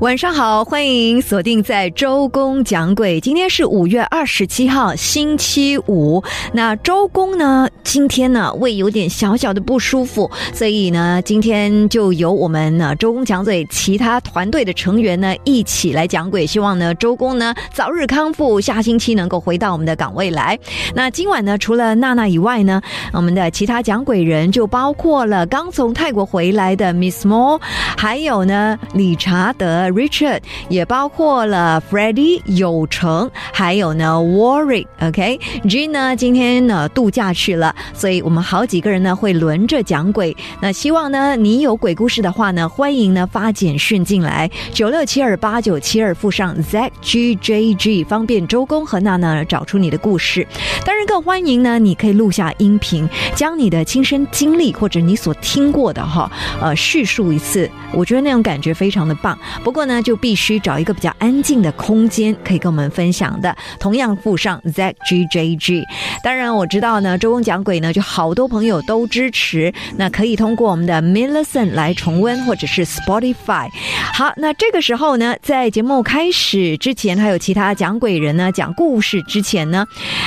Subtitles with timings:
[0.00, 3.20] 晚上好，欢迎锁定在周公讲鬼。
[3.20, 6.24] 今天是五月二十七号，星期五。
[6.54, 16.46] 那周公呢，今天呢胃有点小小的不舒服，所以呢，今天就由我们呢周公讲鬼其他团队的成员呢一起来讲鬼。
[16.46, 20.58] 希望呢周公呢早日康复，下星期能够回到我们的岗位来。
[20.94, 22.80] 那今晚呢，除了娜娜以外呢，
[23.12, 27.60] 我们的其他讲鬼人就包括了刚从泰国回来的 Miss Mo，
[27.98, 29.89] 还有呢理查德。
[29.90, 40.36] Richard 也包括了 Freddie 有成，还有呢 Warwick，OK，G 呢今天呢度假去了，所以我们好几个人呢会轮着讲鬼。
[40.62, 50.46] 那希望呢你有鬼故事的话呢，欢迎呢发简讯进来九六七二八九七二附上 ZGJG，方便周公和娜娜找出你的故事。
[50.86, 59.36] 当然更欢迎呢，你可以录下音频，将你的亲身经历或者你所听过的哈呃叙述一次，我觉得那种感觉非常的棒。
[59.64, 59.79] 不过。
[59.86, 63.54] 呢，就必须找一个比较安静的空间，可以跟我们分享的。
[63.78, 65.84] 同样附上 ZGJG。
[66.22, 69.72] 当然，我知道呢，周公讲鬼呢，就好多朋友都支持。
[69.96, 73.68] 那可以通过我们的 Millison 来重温，或者是 Spotify。
[74.12, 79.86] 好，那这个时候呢，在节目开始之前，还有其他讲鬼人呢讲故事之前呢，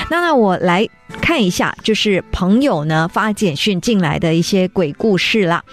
[0.09, 0.87] 那那我来。
[1.21, 5.63] 看一下，就是朋友呢发简讯进来的一些鬼故事啦。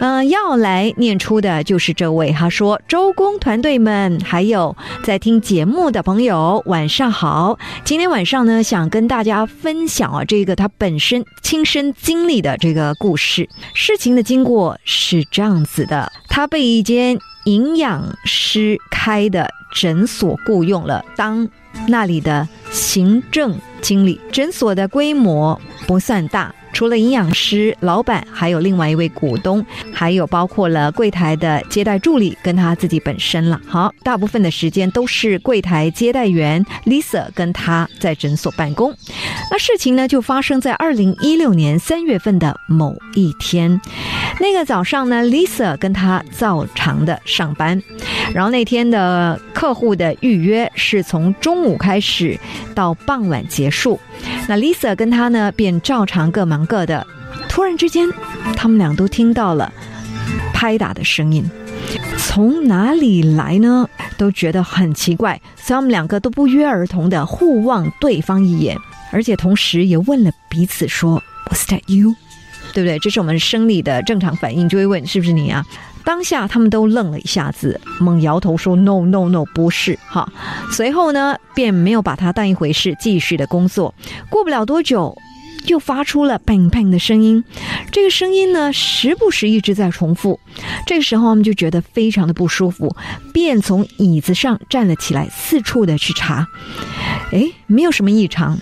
[0.00, 7.58] 嗯，要来念出的就是这位，他说：“周公团队们，还有在听节目的朋友，晚上好。
[7.84, 13.48] 今天晚上呢，想跟大家分享啊，这个他本身亲身经历的这个故事。
[13.74, 21.48] 事情的经过是这样子的：他被一间营养师开的诊所雇佣了，当
[21.88, 26.54] 那里的行政。”经理诊所的规模不算大。
[26.72, 33.60] 除了营养师、老板，还有另外一位股东，还有包括了柜台的接待助理跟他自己本身了。
[33.66, 38.94] 好，大部分的时间都是柜台接待员 Lisa 跟他在诊所办公。
[39.50, 43.80] 那事情呢，就发生在二零一六年三月份的某一天。
[44.38, 47.82] 那个早上呢，Lisa 跟他照常的上班，
[48.32, 52.38] 然后那天的客户的预约是从中午开始
[52.74, 54.00] 到傍晚结束。
[54.48, 57.06] 那 Lisa 跟他呢，便照常各忙两个的。
[57.48, 58.06] 突然之间，
[58.54, 59.72] 他们俩都听到了
[60.52, 61.48] 拍打的声音，
[62.18, 63.88] 从哪里来呢？
[64.18, 68.76] 都觉得很奇怪，所以他们两个都不约而同的互望对方一眼，
[69.10, 72.14] 而且同时也问了彼此说：“Was that you？”
[72.74, 72.98] 对不对？
[72.98, 75.64] 这是我们生理的正常反应，就会问是不是你啊？
[76.04, 80.30] 当下他们都愣了一下子，猛摇头说：“No No No，不是。”哈，
[80.70, 83.94] 随后呢，便没有把它当一回事，继续的工作。
[84.28, 85.16] 过不了多久，
[85.70, 87.42] 又发出了 “bang bang” 的声音。
[87.92, 90.38] 这个声音呢，时不时一直在重复。
[90.86, 92.94] 这个时候，我们就觉得非常的不舒服，
[93.32, 96.46] 便从椅子上站了起来，四处的去查。
[97.32, 98.58] 哎，没有什么异常，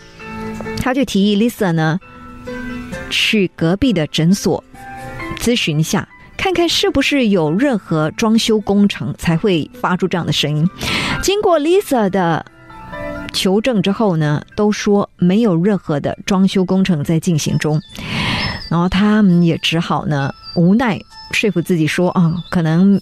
[0.81, 1.99] 他就提议 Lisa 呢，
[3.09, 4.63] 去隔壁的诊所
[5.39, 6.07] 咨询一下。
[6.37, 10.69] 看看是不是有任何装修工程才会发出这样的声音。
[11.21, 12.47] 经过 Lisa 的
[13.33, 17.81] 求证之后呢，都说没有任何的装修工程在进行中。
[18.69, 21.01] 然后他们也只好呢无奈
[21.33, 23.01] 说服自己说啊，可能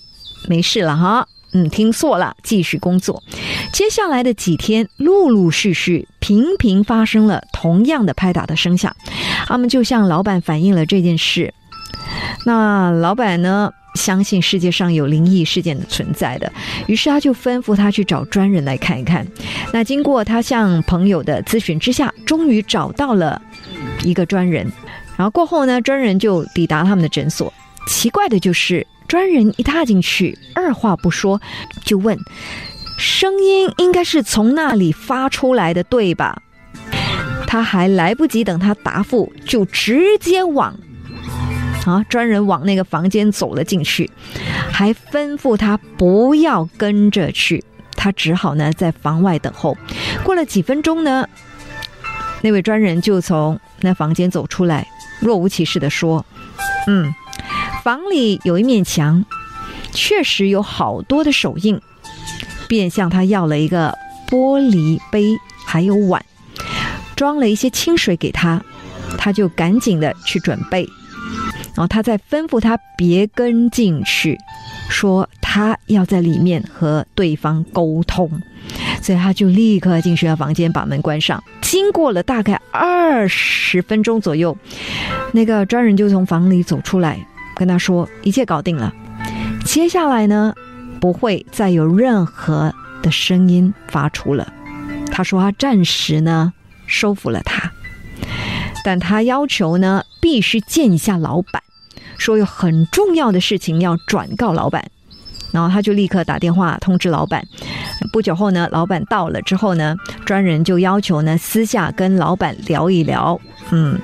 [0.48, 3.22] 没事了哈，嗯，听错了，继续工作。
[3.72, 8.94] 接下来的几天，陆陆续续频频发生了同样的拍打的声响。
[9.46, 11.52] 他们就向老板反映了这件事。
[12.44, 13.72] 那老板呢？
[13.96, 16.52] 相信世界上有灵异事件的存在的，
[16.86, 19.26] 于是他就吩咐他去找专人来看一看。
[19.72, 23.40] 那经过他向朋友的咨询之下，终于找到了
[24.04, 24.70] 一个专人。
[25.16, 27.52] 然后过后呢，专人就抵达他们的诊所。
[27.88, 31.40] 奇怪的就是，专人一踏进去，二话不说
[31.84, 32.18] 就问
[32.98, 36.42] ：“声音应该是从那里发出来的，对吧？”
[37.46, 40.76] 他还来不及等他答复，就直接往。
[41.92, 42.04] 啊！
[42.08, 44.10] 专人往那个房间走了进去，
[44.70, 47.62] 还吩咐他不要跟着去。
[47.96, 49.76] 他只好呢在房外等候。
[50.22, 51.28] 过了几分钟呢，
[52.42, 54.86] 那位专人就从那房间走出来，
[55.20, 56.24] 若无其事的说
[56.86, 57.12] ：“嗯，
[57.82, 59.24] 房里有一面墙，
[59.92, 61.80] 确实有好多的手印。”
[62.68, 63.96] 便向他要了一个
[64.28, 66.24] 玻璃杯，还有碗，
[67.14, 68.60] 装了一些清水给他。
[69.16, 70.88] 他就赶紧的去准备。
[71.76, 74.38] 然后他再吩咐他别跟进去，
[74.88, 78.30] 说他要在里面和对方沟通，
[79.02, 81.42] 所以他就立刻进去了房间，把门关上。
[81.60, 84.56] 经过了大概二十分钟左右，
[85.32, 87.18] 那个专人就从房里走出来，
[87.54, 88.90] 跟他说一切搞定了，
[89.64, 90.54] 接下来呢
[90.98, 92.72] 不会再有任何
[93.02, 94.50] 的声音发出了。
[95.12, 96.54] 他说他暂时呢
[96.86, 97.70] 收服了他。
[98.84, 101.60] 但他要求呢，必须见一下老板，
[102.18, 104.84] 说有很重要的事情要转告老板，
[105.52, 107.42] 然后他就立刻打电话通知老板。
[108.12, 113.38] 不久后呢，老板到了之后呢，专人就要求呢私下跟老板聊一聊。
[113.70, 113.98] 嗯，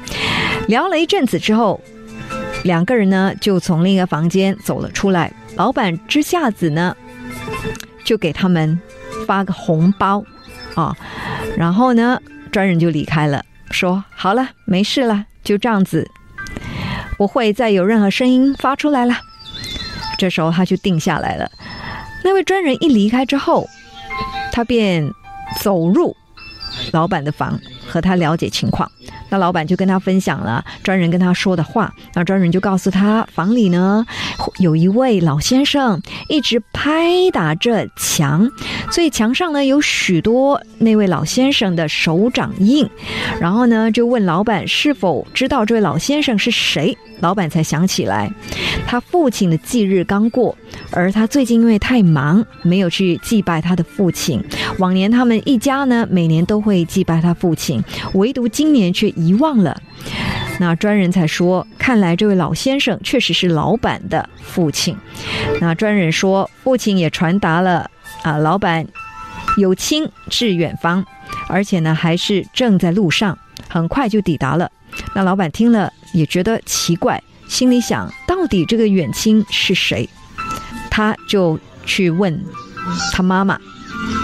[0.69, 1.81] 聊了一阵子之后，
[2.65, 5.33] 两个人呢就从另一个房间走了出来。
[5.57, 6.97] 老板这下子呢，
[8.05, 8.79] 就给他们
[9.27, 10.25] 发个红包
[10.75, 10.97] 啊，
[11.57, 12.19] 然后呢，
[12.51, 13.45] 专人就离开了。
[13.71, 16.11] 说好了，没事了，就这样子，
[17.23, 19.15] 不会再有任何声音发出来了。
[20.19, 21.49] 这时候他就定下来了。
[22.25, 23.65] 那位专人一离开之后，
[24.51, 25.09] 他便
[25.61, 26.17] 走入
[26.91, 28.91] 老板的房，和他了解情况。
[29.33, 31.91] 那老板就跟他分享了专人跟他说的话。
[32.13, 34.07] 那专人就告诉他，房里呢
[34.59, 35.99] 有一位老先生
[36.29, 38.47] 一直拍打着墙，
[38.91, 42.87] 所以墙上呢有许多那位老先生的手掌印。
[43.41, 46.95] 然后呢就问老板是否知道这位老先生是谁。
[47.21, 48.29] 老板才想起来，
[48.85, 50.57] 他父亲的忌日刚过，
[50.91, 54.43] 而他最近因为太忙，没有去祭拜他的父亲。
[54.79, 57.81] 往年他们一家呢，每年都会祭拜他父亲，
[58.15, 59.81] 唯独今年却遗忘了。
[60.59, 64.97] 那专人才说，看来这位老先生确实是老板的父亲。
[65.61, 67.91] 那专人说，父亲也传达了
[68.23, 68.87] 啊，老板
[69.57, 71.05] 有亲至远方，
[71.49, 73.37] 而且呢，还是正在路上，
[73.69, 74.71] 很快就抵达了。
[75.15, 80.09] 那老板听了也觉得奇怪，心里想到底这个远亲是谁？
[80.91, 82.39] 他就去问
[83.13, 83.59] 他妈妈，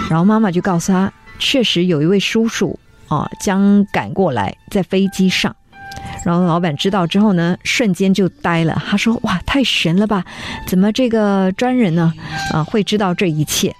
[0.09, 5.55] 然后妈妈就告诉他，确实有一位叔叔啊将赶过来在飞机上。
[6.25, 8.81] 然后老板知道之后呢，瞬间就呆了。
[8.85, 10.23] 他说：“哇，太神了吧？
[10.67, 12.13] 怎么这个专人呢
[12.51, 13.73] 啊会知道这一切？”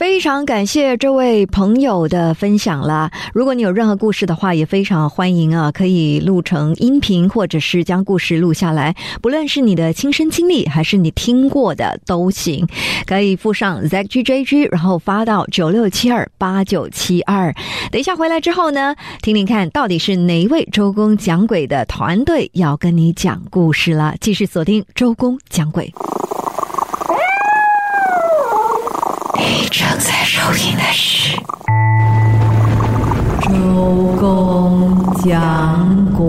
[0.00, 3.12] 非常感谢这位朋友的分享啦！
[3.34, 8.96] 如果你有任何故事的话，也非常欢迎啊，可以录成音频，或者是将故事录下来。
[9.20, 12.66] 不论是你的亲身经历，还是你听过的都行，
[13.04, 17.54] 可以附上 zgjg，然后发到九六七二八九七二。
[17.92, 24.14] 等一下回来之后呢，听听看到底是哪一位周公讲鬼的团队要跟你讲故事了。
[24.18, 25.92] 继续锁定周公讲鬼。
[29.70, 31.36] 正在收听的是
[33.44, 36.26] 《周公讲鬼》，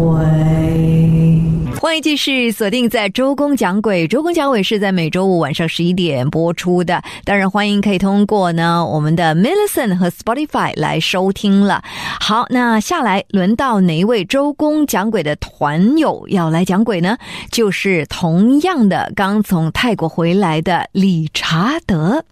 [1.79, 4.03] 欢迎继续锁定在《周公讲鬼》。
[4.07, 11.83] 《周公讲鬼》是在每周五晚上十一点播出的，当然欢迎可以通过呢我们的 Millicent 和 Spotify 来收听了。
[12.19, 17.17] 好，那下来轮到哪一位周公讲鬼的团友要来讲鬼呢？
[17.49, 22.23] 就是同样的刚从泰国回来的理查德。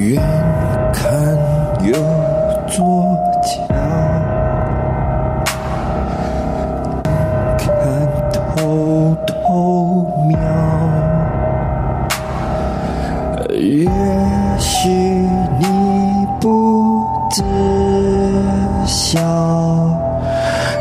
[0.00, 0.22] 远
[0.94, 1.12] 看
[1.84, 1.92] 有
[2.66, 3.14] 座
[3.44, 3.74] 桥，
[7.58, 7.68] 看
[8.32, 10.38] 偷偷瞄。
[13.50, 13.86] 也
[14.58, 17.42] 许你不知
[18.86, 19.20] 晓，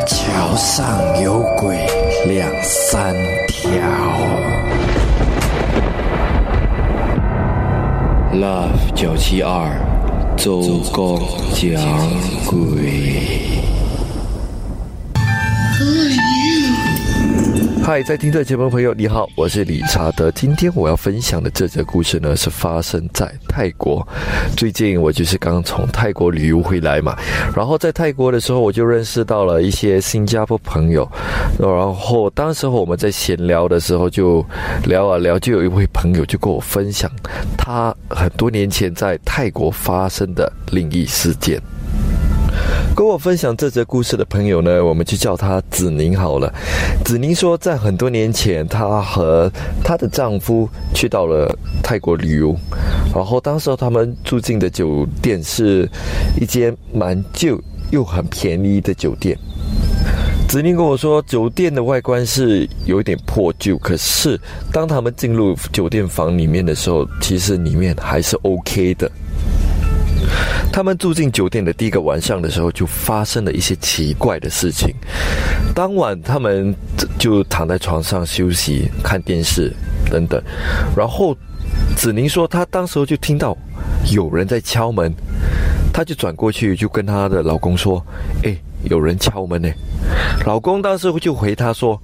[0.08, 0.86] 桥上
[1.22, 1.78] 有鬼
[2.26, 3.14] 两三
[3.50, 4.09] 条。
[8.40, 9.70] Love 九七二，
[10.38, 10.62] 周
[10.94, 11.20] 公
[11.54, 11.76] 讲
[12.46, 13.60] 鬼。
[17.90, 20.30] 嗨，在听的节目朋友，你好，我是理查德。
[20.34, 24.08] 今天我要分享的这则故事呢，是发生在泰国。
[24.56, 27.18] 最近我就是刚从泰国旅游回来嘛，
[27.56, 31.10] 然后在泰国的时候，我就认识到了一些新加坡朋友。
[31.58, 34.46] 然后当时候我们在闲聊的时候，就
[34.86, 37.10] 聊啊聊，就有一位朋友就跟我分享
[37.58, 41.60] 他很多年前在泰国发生的灵异事件。
[42.96, 46.54] 跟我分享这则故事的朋友呢，我们就叫她子宁好了。
[47.06, 49.50] 子宁说，在很多年前，她和
[49.84, 51.50] 她的丈夫去到了
[51.82, 52.56] 泰国旅游，
[53.16, 55.90] 然后当时他们住进的酒店是
[56.40, 57.60] 一间蛮旧
[57.92, 59.38] 又很便宜的酒店。
[60.50, 64.40] 子宁跟我说，酒店的外观是有一点破旧，可是
[64.74, 69.10] 当他们进入酒店房里面的时候，其实里面还是 OK 的。
[70.72, 74.94] 他们住进酒店的第一个晚上的时候，就发生了一些奇怪的事情。
[75.74, 76.74] 当晚，他们
[77.18, 79.74] 就躺在床上休息、看电视
[80.10, 80.42] 等等。
[80.96, 81.36] 然后，
[81.96, 83.58] 子宁说，她当时候就听到
[84.12, 85.14] 有人在敲门，
[85.94, 88.04] 她就转过去，就跟她的老公说
[88.44, 89.70] ：“哎，有人敲门呢。”
[90.46, 92.00] 老公当时就回他说：“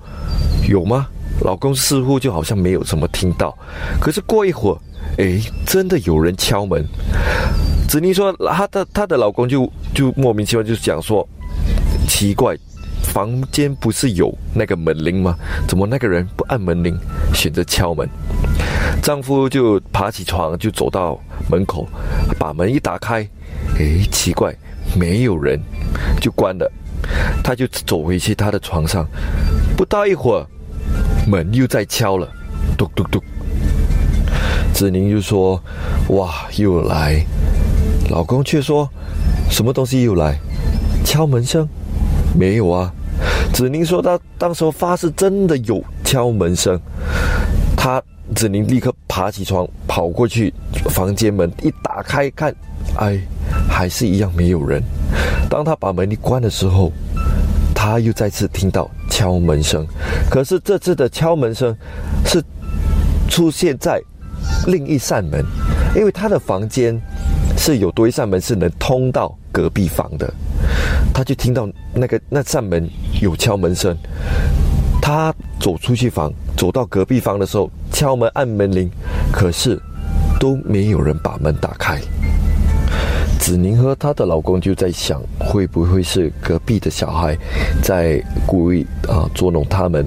[0.68, 1.08] 有吗？”
[1.42, 3.58] 老公似乎就好像没有什么听到。
[4.00, 4.78] 可是过一会儿，
[5.18, 6.86] 哎，真的有人敲门。
[7.88, 11.28] 子宁说，她的她的老公就就莫名其妙就讲说，
[12.08, 12.58] 奇怪，
[13.04, 15.36] 房间不是有那个门铃吗？
[15.68, 16.98] 怎么那个人不按门铃，
[17.34, 18.08] 选择敲门？
[19.02, 21.88] 丈夫就爬起床，就走到门口，
[22.40, 23.28] 把门一打开，
[23.78, 24.54] 诶，奇怪，
[24.98, 25.60] 没有人，
[26.20, 26.70] 就关了。
[27.44, 29.08] 他就走回去他的床上，
[29.78, 30.48] 不到一会儿，
[31.30, 32.28] 门又在敲了，
[32.76, 33.22] 咚咚咚。
[34.74, 35.62] 子宁就说
[36.10, 37.24] ：“哇，又来。”
[38.10, 38.90] 老公却说
[39.50, 40.38] ：“什么东西又来？
[41.04, 41.68] 敲门声？
[42.38, 42.92] 没有啊。”
[43.54, 46.80] 子宁说：“他当时发誓真的有敲门声。”
[47.76, 48.02] 他
[48.36, 50.54] 子宁立刻爬起床，跑过去
[50.90, 52.54] 房间门一打开看，
[52.98, 53.20] 哎，
[53.70, 54.82] 还是一样没有人。
[55.50, 56.92] 当他把门一关的时候，
[57.74, 59.86] 他又再次听到敲门声，
[60.30, 61.76] 可是这次的敲门声
[62.26, 62.44] 是
[63.30, 64.02] 出现在
[64.68, 65.46] 另一扇门，
[65.96, 67.00] 因为他的房间。
[67.58, 70.32] 是有多一扇门是能通到隔壁房的，
[71.14, 72.88] 他就听到那个那扇门
[73.22, 73.96] 有敲门声，
[75.02, 78.92] 他走出去房，走到隔壁房的时候敲门按门铃，
[79.32, 79.82] 可是
[80.38, 81.98] 都没有人把门打开。
[83.40, 87.38] 子宁和她的老公就在想，会不会是隔壁的小孩
[87.82, 90.06] 在故意啊捉弄他们，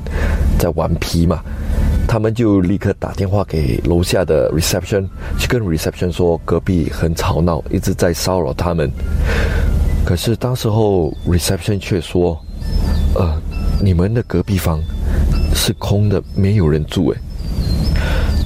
[0.59, 1.42] 在顽皮嘛？
[2.09, 5.07] 他们就立刻打电话给楼下的 reception，
[5.38, 8.91] 去跟 reception 说隔壁很吵闹，一直在骚扰他们。
[10.07, 12.35] 可是当时候 reception 却说
[13.15, 13.38] ：“呃，
[13.79, 14.81] 你们的隔壁房
[15.55, 17.19] 是空的，没有人住。”诶。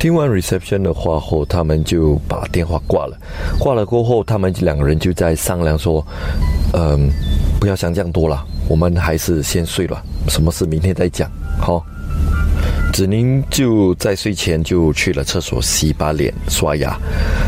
[0.01, 3.17] 听完 reception 的话后，他们就把电话挂了。
[3.61, 6.05] 挂了过后，他们两个人就在商量说
[6.75, 7.09] ：“嗯，
[7.61, 11.31] 不要想这样多了，我们还是先睡了，什么事明天再讲。”
[11.63, 11.81] 好。
[12.93, 16.97] 子宁就在睡前就去了厕所洗把脸刷牙。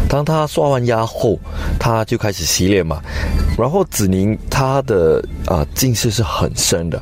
[0.08, 1.38] 当他刷完牙后，
[1.78, 3.00] 他就开始洗脸嘛。
[3.58, 7.00] 然后子宁他的啊近视是很深的。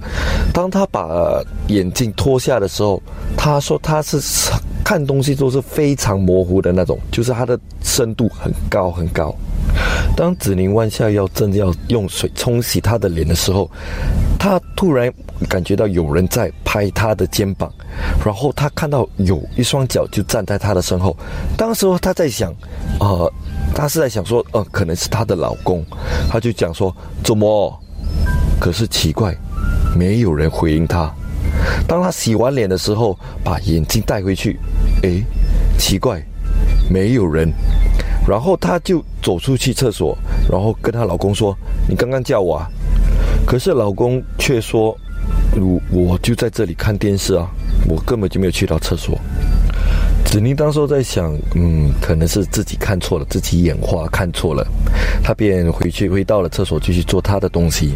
[0.53, 3.01] 当他把眼镜脱下的时候，
[3.37, 4.21] 他说他是
[4.85, 9.35] 看东西都是非常模糊的那种，就是他的深度很高很高。
[10.17, 13.71] 当子宁弯下腰正要用水冲洗他的脸的时候，
[14.39, 15.13] 他突然
[15.49, 17.73] 感觉到有人在拍他的肩膀，
[18.25, 21.17] 然后他看到有一双脚就站在他的身后。
[21.57, 22.55] 当时他在想，
[23.01, 23.33] 呃，
[23.75, 25.85] 她是在想说，呃，可能是他的老公。
[26.31, 26.95] 他就讲说
[27.25, 27.79] 怎么？
[28.61, 29.35] 可是奇怪，
[29.97, 31.13] 没有人回应他。
[31.89, 34.59] 当他洗完脸的时候，把眼镜带回去，
[35.03, 35.25] 诶，
[35.79, 36.23] 奇怪，
[36.91, 37.53] 没有人。
[38.27, 40.17] 然后她就走出去厕所，
[40.51, 41.57] 然后跟她老公说
[41.89, 42.69] ：“你刚刚叫我啊？”
[43.47, 44.97] 可是老公却说
[45.57, 47.47] ：“我我就在这里看电视啊，
[47.89, 49.19] 我根本就没有去到厕所。”
[50.25, 54.67] 子宁当时在想：“嗯，可能是自己看错了，自己眼花看错了。”
[55.23, 57.95] 她便回去回到了厕所继续做她的东西。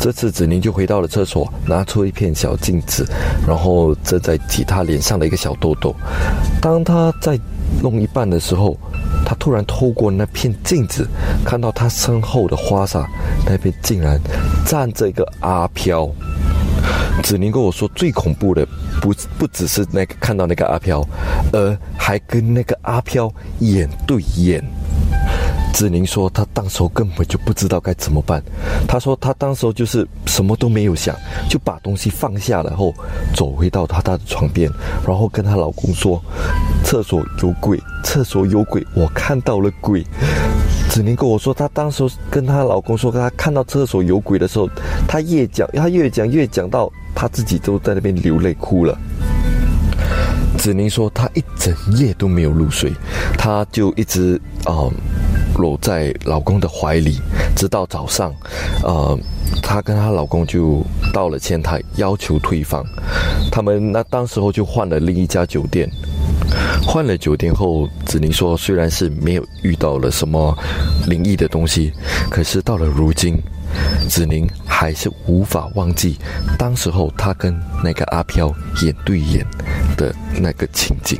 [0.00, 3.06] 这次子宁就回到了厕所，拿出一片小镜子，
[3.46, 5.94] 然后遮在挤她脸上的一个小痘痘。
[6.60, 7.38] 当她在
[7.80, 8.76] 弄一半的时候，
[9.24, 11.06] 他突然透过那片镜子，
[11.44, 13.08] 看到他身后的花洒
[13.46, 14.20] 那边竟然
[14.66, 16.10] 站着一个阿飘。
[17.22, 18.66] 子宁跟我说，最恐怖的
[19.00, 21.06] 不不只是那个看到那个阿飘，
[21.52, 24.62] 而还跟那个阿飘眼对眼。
[25.72, 28.42] 子宁说，他当时候根本就不知道该怎么办。
[28.86, 31.16] 他说，他当时候就是什么都没有想，
[31.48, 32.94] 就把东西放下了后，
[33.34, 34.70] 走回到他他的床边，
[35.06, 36.22] 然后跟她老公说
[36.84, 40.06] ：“厕所有鬼，厕所有鬼，我看到了鬼。”
[40.90, 44.68] 子宁跟我说，她当时跟她老公说，她看到厕所有鬼的时候，
[45.08, 48.96] 她越讲，她越讲越讲到她自己都在那边流泪哭了。
[50.58, 52.92] 子宁说，她一整夜都没有入睡，
[53.38, 54.86] 她就一直啊。
[55.56, 57.20] 搂在老公的怀里，
[57.56, 58.34] 直到早上，
[58.82, 59.18] 呃，
[59.62, 62.84] 她跟她老公就到了前台，要求退房。
[63.50, 65.88] 他们那当时候就换了另一家酒店。
[66.86, 70.56] 换了酒店后，子宁说，虽然是没有遇到了什么
[71.06, 71.92] 灵异的东西，
[72.30, 73.40] 可是到了如今，
[74.08, 76.18] 子宁还是无法忘记
[76.58, 79.46] 当时候他跟那个阿飘眼对眼
[79.96, 81.18] 的那个情景。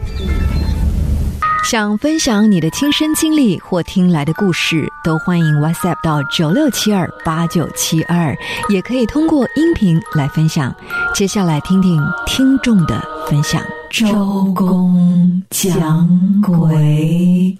[1.63, 8.37] 想分享你的亲身经历或听来的故事，都欢迎 WhatsApp 到九六七二八九七二，
[8.69, 10.75] 也可以通过音频来分享。
[11.15, 13.63] 接下来听听听众的分享。
[13.91, 16.09] 周公讲
[16.43, 17.57] 鬼，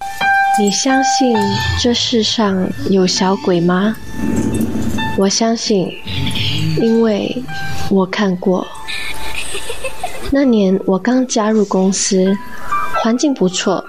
[0.59, 1.33] 你相信
[1.79, 3.95] 这世上有小鬼吗？
[5.17, 5.89] 我相信，
[6.81, 7.41] 因为
[7.89, 8.67] 我看过。
[10.29, 12.37] 那年我刚加入公司，
[13.01, 13.83] 环境不错。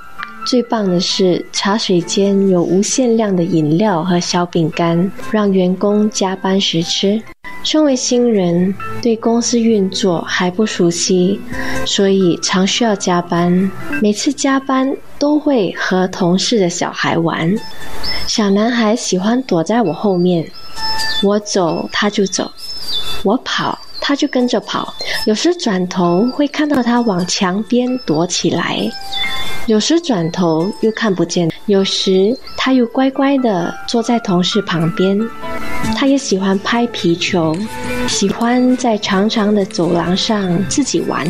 [0.45, 7.21] 最棒的是，茶水间有无限量的饮料和小饼干，让员工加班时吃。
[7.63, 11.41] 身为新人，对公司运作还不熟悉，
[11.87, 13.71] 所以常需要加班。
[14.03, 17.55] 每次加班都会和同事的小孩玩。
[18.27, 20.47] 小男孩喜欢躲在我后面，
[21.23, 22.53] 我走他就走，
[23.23, 24.93] 我跑他就跟着跑。
[25.25, 28.79] 有时转头会看到他往墙边躲起来。
[29.67, 35.19] 有时转头又看不见，有时他又乖乖地坐在同事旁边。
[35.97, 37.57] 他也喜欢拍皮球，
[38.07, 41.27] 喜欢在长长的走廊上自己玩。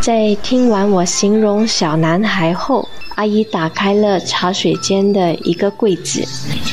[0.00, 6.22] 在听完我形容小男孩后，阿姨打开了茶水间的一个柜子，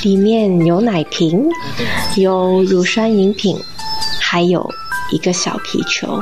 [0.04, 1.50] 里面有奶瓶，
[2.18, 3.58] 有乳酸饮品，
[4.22, 4.68] 还有
[5.12, 6.20] 一个小皮球。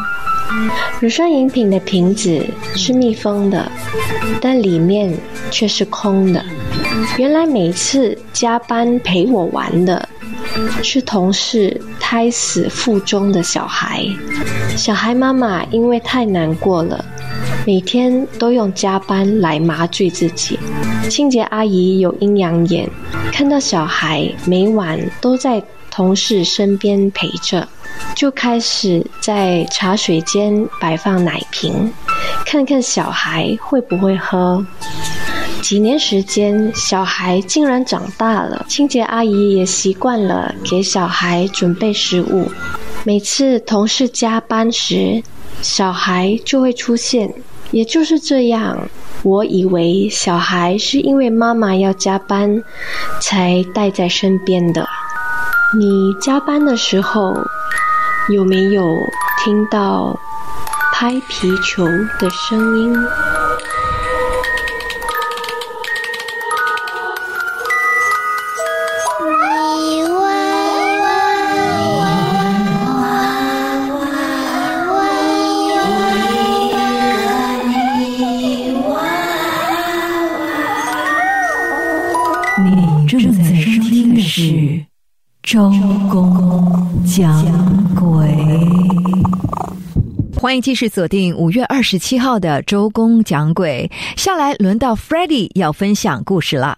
[1.00, 3.72] 乳酸饮品的瓶子是密封的，
[4.42, 5.16] 但里面
[5.52, 6.44] 却是空的。
[7.18, 10.08] 原来每次加班陪我玩的
[10.82, 14.04] 是同事胎死腹中的小孩。
[14.76, 17.04] 小孩妈妈因为太难过了，
[17.66, 20.58] 每天都用加班来麻醉自己。
[21.10, 22.90] 清洁阿姨有阴阳眼，
[23.32, 25.62] 看到小孩每晚都在
[25.92, 27.68] 同事身边陪着。
[28.16, 31.94] 就开始在茶水间摆放奶瓶，
[32.46, 34.66] 看看小孩会不会喝。
[35.62, 38.66] 几年时间，小孩竟然长大了。
[38.70, 42.50] 清洁阿姨也习惯了给小孩准备食物。
[43.04, 45.22] 每次同事加班时，
[45.62, 47.34] 小孩就会出现。
[47.72, 48.78] 也就是这样，
[49.24, 52.64] 我以为小孩是因为妈妈要加班，
[53.20, 54.88] 才带在身边的。
[55.78, 57.36] 你加班的时候？
[58.30, 59.02] 有没有
[59.44, 60.14] 听到
[60.94, 61.86] 拍皮球
[62.20, 62.94] 的声音？
[82.60, 84.86] 你正在收听的是
[85.42, 85.70] 周
[86.10, 87.44] 公讲
[87.96, 88.28] 鬼。
[90.40, 93.90] 欢迎继续锁定五月二十七号的周公讲鬼。
[94.16, 96.78] 下来轮到 f r e d d y 要分享故事了。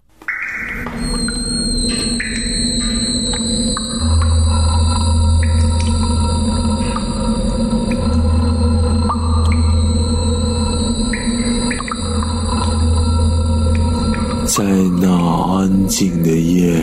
[14.46, 14.64] 在
[15.00, 15.08] 那
[15.58, 16.74] 安静的夜，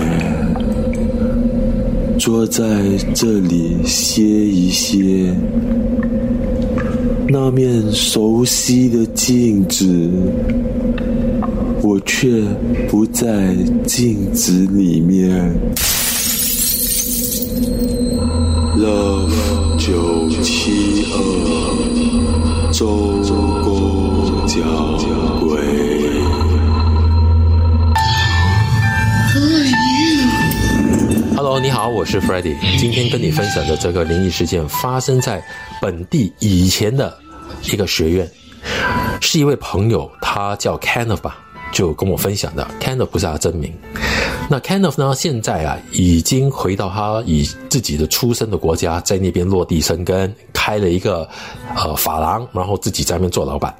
[2.18, 2.82] 坐在
[3.14, 5.34] 这里歇一歇。
[7.28, 9.86] 那面熟悉的镜子，
[11.82, 12.42] 我却
[12.88, 15.52] 不在镜子里面。
[18.78, 19.30] Love
[19.76, 23.15] 九七二，周
[31.96, 32.54] 我是 Freddie。
[32.78, 35.42] 今天跟你分享的这个灵异事件发生在
[35.80, 37.16] 本地以前的。
[37.72, 38.30] 一个学院，
[39.20, 41.38] 是一位朋友，他叫 Kenneth 吧，
[41.72, 42.68] 就跟我分享的。
[42.78, 43.72] Kenneth 不是他真名。
[44.50, 51.26] 那 Kenneth 呢，现在啊，已经回到他以自己的出生的国家，在那边落地生根，开了一个
[51.74, 53.74] 呃法廊，然后自己在那边做老板。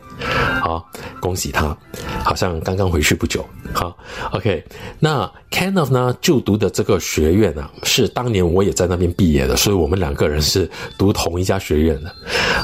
[0.60, 0.84] 好，
[1.20, 1.76] 恭喜他，
[2.24, 3.44] 好像刚刚回去不久。
[3.72, 3.96] 好
[4.32, 4.64] ，OK，
[4.98, 12.14] 那 Kenneth 呢就读的这个学院呢，是当年我也在那边毕业的，所以我们两个人是读同一家学院的。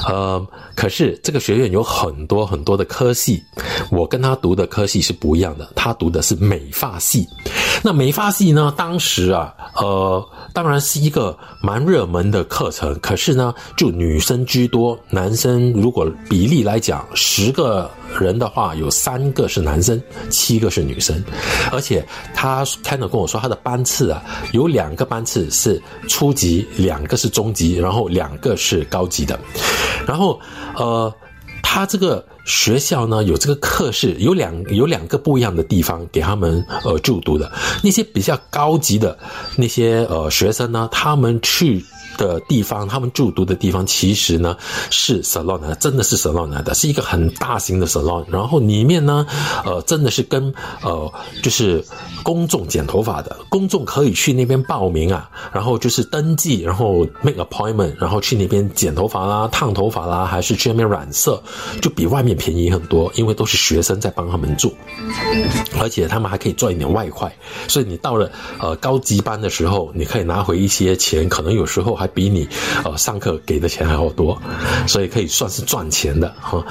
[0.07, 3.43] 呃，可是这个学院有很多很多的科系，
[3.91, 7.27] 我跟他读的科系是不一样的，他读的是美发系。
[7.83, 10.29] 那美发系呢，当时啊，呃。
[10.53, 21.21] 当然是一个蛮热门的课程，可是呢，就女生居多，男生如果比例来讲，十十个人的话，有三个是男生，七个是女生，
[21.73, 22.01] 而且
[22.33, 29.37] 他开头跟我说，他的班次啊，有两个班次是初级，两个是中级，然后两个是高级的，
[30.07, 30.39] 然后
[30.77, 31.13] 呃，
[31.61, 37.51] 他这个学校呢有这个课室，有两有两个不一样的地方给他们呃就读的。
[37.83, 39.19] 那些比较高级的
[39.57, 41.83] 那些呃学生呢，他们去。
[42.17, 44.55] 的地方，他们住读的地方其实呢
[44.89, 48.23] 是 salon 的，真的是 salon 的，是一个很大型的 salon。
[48.29, 49.25] 然后里面呢，
[49.65, 51.83] 呃，真的是跟呃就是
[52.23, 61.41] 公众剪头发的，公众可以去那边报名啊，然后就是登记，然后 make appointment，然后去那边剪头发啦、烫头发啦，还是去那边染色，
[61.81, 64.71] 就比外面便宜很多，因为都是学生在帮他们做，
[65.79, 67.33] 而且他们还可以赚一点外快。
[67.67, 72.02] 所以你到了呃高级班的时候，你可以拿回一些钱，可能有时候还。
[72.03, 72.47] 还比你
[72.83, 74.39] 呃上课给的钱还要多，
[74.87, 76.63] 所以可以算是赚钱的哈。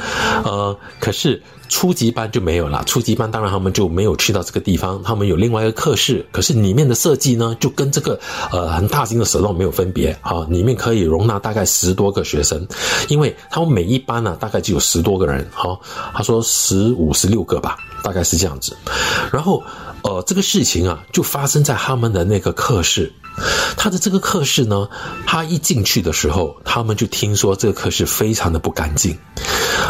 [0.44, 1.40] 呃，可是
[1.72, 2.84] 初级班就没有了。
[2.84, 6.22] 初级班当然他们就没有去到这个地方，他们有另外一个课室。
[6.30, 10.46] 可是里面的设计呢，就跟这个呃很大型的 salon 没有分别啊。
[10.50, 12.68] 里面可以容纳大概十多个学生，
[13.08, 15.74] 因为他们每一班呢大概就有十多个人哈。
[16.12, 18.76] 他说十五十六个吧，大概是这样子。
[19.32, 19.62] 然后
[20.02, 23.10] 呃这个事情啊就发生在他们的那个课室。
[23.78, 24.86] 他的这个课室呢，
[25.26, 29.16] 他一进去的时候，他们就听说这个课室非常的不干净，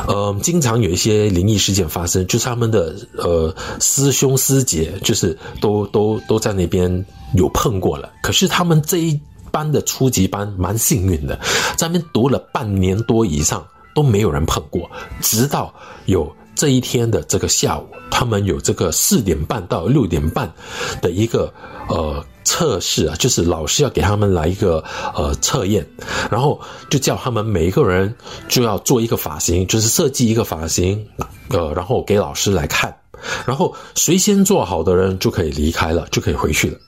[0.06, 7.02] 呃，经常有一些灵异事事件发生，就是他们的呃师兄师姐，就是都都都在那边
[7.34, 8.12] 有碰过了。
[8.22, 9.18] 可是他们这一
[9.50, 11.34] 班的初级班蛮幸运的，
[11.78, 14.90] 在那边读了半年多以上都没有人碰过，
[15.22, 15.72] 直到
[16.04, 20.52] 有这一天的这个下午，他们有这个四点半到六点半
[21.00, 21.50] 的一个
[21.88, 22.22] 呃。
[22.44, 24.82] 测试啊，就是老师要给他们来一个
[25.14, 25.86] 呃测验，
[26.30, 28.14] 然后就叫他们每一个人
[28.48, 31.06] 就要做一个发型，就是设计一个发型，
[31.50, 32.94] 呃，然后给老师来看，
[33.46, 36.78] 然后谁先做好的人就可以离开了，就可以回去了。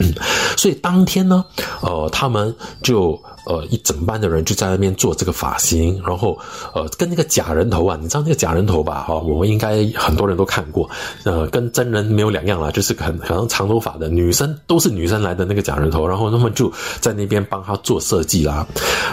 [0.00, 0.12] 嗯，
[0.56, 1.44] 所以当天呢，
[1.82, 3.20] 呃，他们就。
[3.46, 6.38] 呃，一整班的人就在那边做这个发型，然后
[6.74, 9.04] 呃，跟那个假人头啊，你知道那个假人头吧？
[9.06, 10.88] 哈，我们应该很多人都看过，
[11.24, 18.66] 呃，跟真人没有两样了，就是很可能长头发的女生都是女生来的那个假人头，然后他们就在那边帮他做设计啦，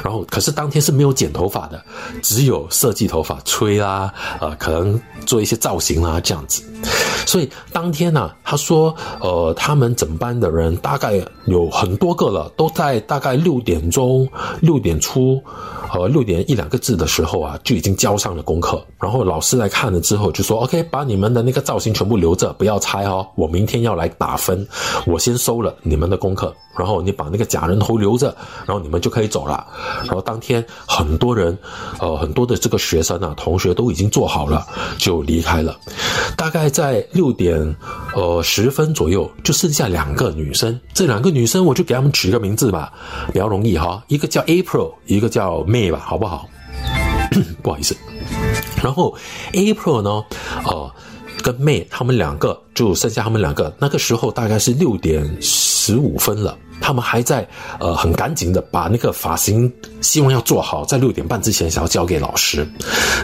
[0.03, 1.83] 然后可是当天是没有剪头发的，
[2.21, 6.63] 只有设计头发、吹啦，呃，可能做一些造型啦这样子，
[7.25, 14.20] 所以当天呢，他说，呃，他们整班的人大概有很多个了，都在大概六点钟。
[14.61, 15.41] 六点出，
[15.93, 18.83] 呃，六点一两个字的时候啊，就已经交上了功课。
[18.99, 23.27] 然后老师来看了之后，就说：“OK，把你们的那个造型全部留着，不要拆哦。
[23.35, 24.67] 我明天要来打分，
[25.05, 29.65] 我先收了你们的功课。”然后你把那个假人头留着，然后你们就可以走了。
[30.05, 31.57] 然后当天很多人，
[31.99, 34.65] 呃，很多的这个学生啊，同学都已经做好了，
[34.97, 35.77] 就离开了。
[36.37, 37.75] 大概在六点，
[38.15, 40.79] 呃，十分左右，就剩下两个女生。
[40.93, 42.91] 这两个女生，我就给他们取一个名字吧，
[43.33, 44.03] 比较容易哈。
[44.07, 46.47] 一个叫 April，一个叫 May 吧，好不好？
[47.61, 47.95] 不好意思。
[48.81, 49.15] 然后
[49.53, 50.23] April 呢，
[50.65, 50.91] 呃。
[51.41, 57.47] 跟妹他们两个就剩下他们两个，那个时候大概是六点十五分了，他们还在
[57.79, 62.67] 呃很赶紧的把那个发型希望要做好，在六点半之前想要交给老师。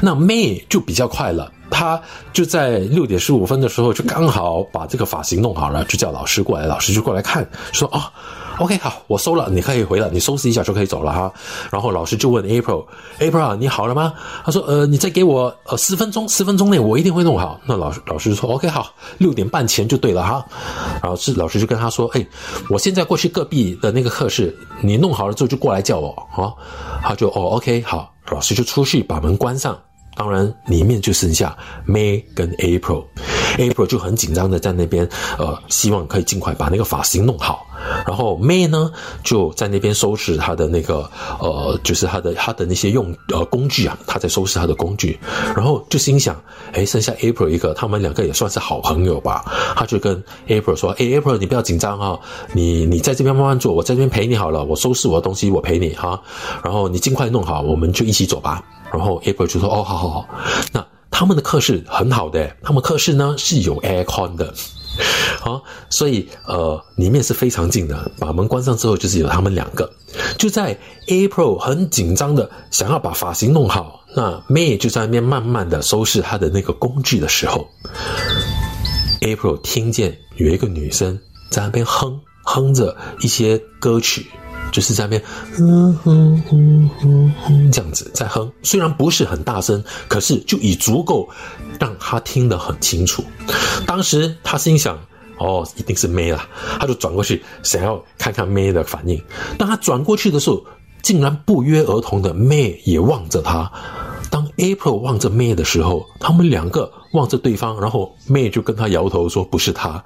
[0.01, 2.01] 那妹就比较快了，她
[2.33, 8.11] 就在六点十五分的时候就刚好把这个发型弄好了，就叫老师过来，老师就过来看，说啊。
[8.59, 11.31] OK，好，我收了，你可以回了，你收拾一下就可以走了哈。
[11.71, 14.13] 然后老师就问 April，April 你好了吗？
[14.43, 17.59] 他说，呃，你再给我呃十分钟，十分钟内我一定会弄好。
[17.65, 20.43] 那老师老师说 OK，好，六点半前就对了哈。
[21.03, 22.27] 然后是老师就跟他说，哎，
[22.69, 26.51] 我现在过去隔壁的那个课室，你弄好了之后就过来叫我啊。
[27.03, 29.77] 他就哦 OK，好，老师就出去把门关上。
[30.17, 31.55] 当然，里面就剩下
[31.87, 37.65] May 跟 April，April 就很紧张的在那边，呃，希望可以尽快把那个发型弄好。
[38.07, 38.91] 然后 May 呢
[39.23, 45.19] 就在那边收拾他的那个，呃，就是他的他的那些用呃工具啊，他在收拾他的工具。
[45.55, 46.35] 然后就心想，
[46.73, 49.45] 哎，剩下 April 一个，他们两个也算是好朋友吧。
[49.75, 52.19] 他就跟 April 说，哎，April 你不要紧张啊，
[52.53, 56.19] 你你在这边慢慢做，我在这边陪你好了，我收拾我的东西，我陪你哈。
[56.63, 58.63] 然后你尽快弄好，我们就一起走吧。
[58.91, 60.29] 然后 April 就说：“哦，好好好，
[60.71, 64.53] 那他们的课室很好的，他们课室呢是有 aircon 的，
[65.39, 68.11] 好，所以呃里面是非常近的。
[68.19, 69.91] 把门关上之后，就是有他们两个。
[70.37, 77.67] 就在 April 很紧张的想要把发型弄好，那 May 就在那边慢慢的收拾他的那个工具的时候
[79.21, 81.19] ，April 听见有一个女生
[81.49, 84.27] 在那边哼哼着一些歌曲。”
[84.71, 85.23] 就是在那边，
[85.55, 91.27] 哼哼哼哼哼，这样子在哼，虽然不是很大声，可是就已足够
[91.79, 93.23] 让他听得很清楚。
[93.85, 94.99] 当时他心想
[95.39, 96.47] ：“哦，一定是 May 啦。”
[96.79, 99.21] 他就转过去想要看看妹的反应。
[99.57, 100.63] 当他转过去的时候，
[101.01, 103.71] 竟然不约而同的妹也望着他。
[104.29, 110.03] 当 April 望着 May 的时候，他们两个望着对方，然后 May 就跟他摇头说不是他，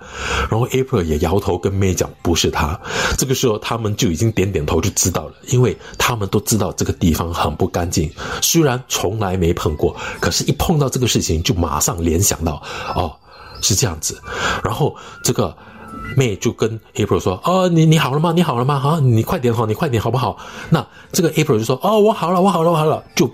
[0.50, 2.80] 然后 April 也摇头跟 May 讲不是他。
[3.18, 12.62] 这个时候他们就已经点点头就知道了，因为他们都知道这个地方很不干净，虽然从来没碰过，可是一碰到这个事情就马上联想到
[12.96, 13.12] 哦
[13.62, 14.20] 是这样子，
[14.64, 15.56] 然后这个。
[16.18, 18.34] 妹就跟 April 说：“哦，你你好了吗？
[18.34, 18.78] 你好了吗？
[18.80, 20.36] 好，你快点好，你快点好不好？”
[20.70, 23.32] 那这个 April 就说：“哦，我好了，我好了，我好了。”就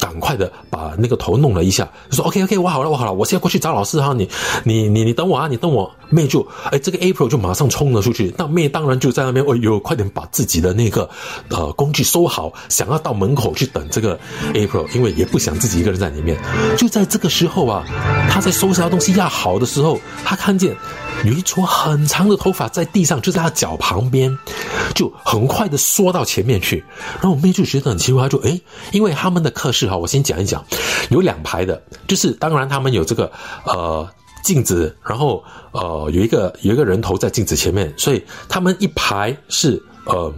[0.00, 4.28] 赶快的把那个头弄了一下，就说：“OK OK，我好了，我好了，我现在过去找老师哈，你
[4.64, 11.08] 你你你等我啊，你等我。”妹就哎，这个 April 就马上冲了出去，那妹当然就在那边，哎呦，快点把自己的那个
[11.50, 14.18] 呃工具收好，想要到门口去等这个
[14.52, 16.36] April，因为也不想自己一个人在里面。
[16.76, 17.84] 就在这个时候啊，
[18.28, 20.74] 他在收拾他东西压好的时候，他看见。
[21.24, 24.36] 有一撮很长的头发在地上，就在他脚旁边，
[24.94, 26.82] 就很快的缩到前面去。
[27.14, 28.60] 然后我妹就觉得很奇怪，就诶，
[28.92, 30.64] 因为他们的课室哈，我先讲一讲，
[31.10, 33.30] 有两排的，就是当然他们有这个
[33.64, 34.08] 呃
[34.42, 40.32] 镜子，然后呃有一个有一个人头在镜子前面，所以他们一排是呃，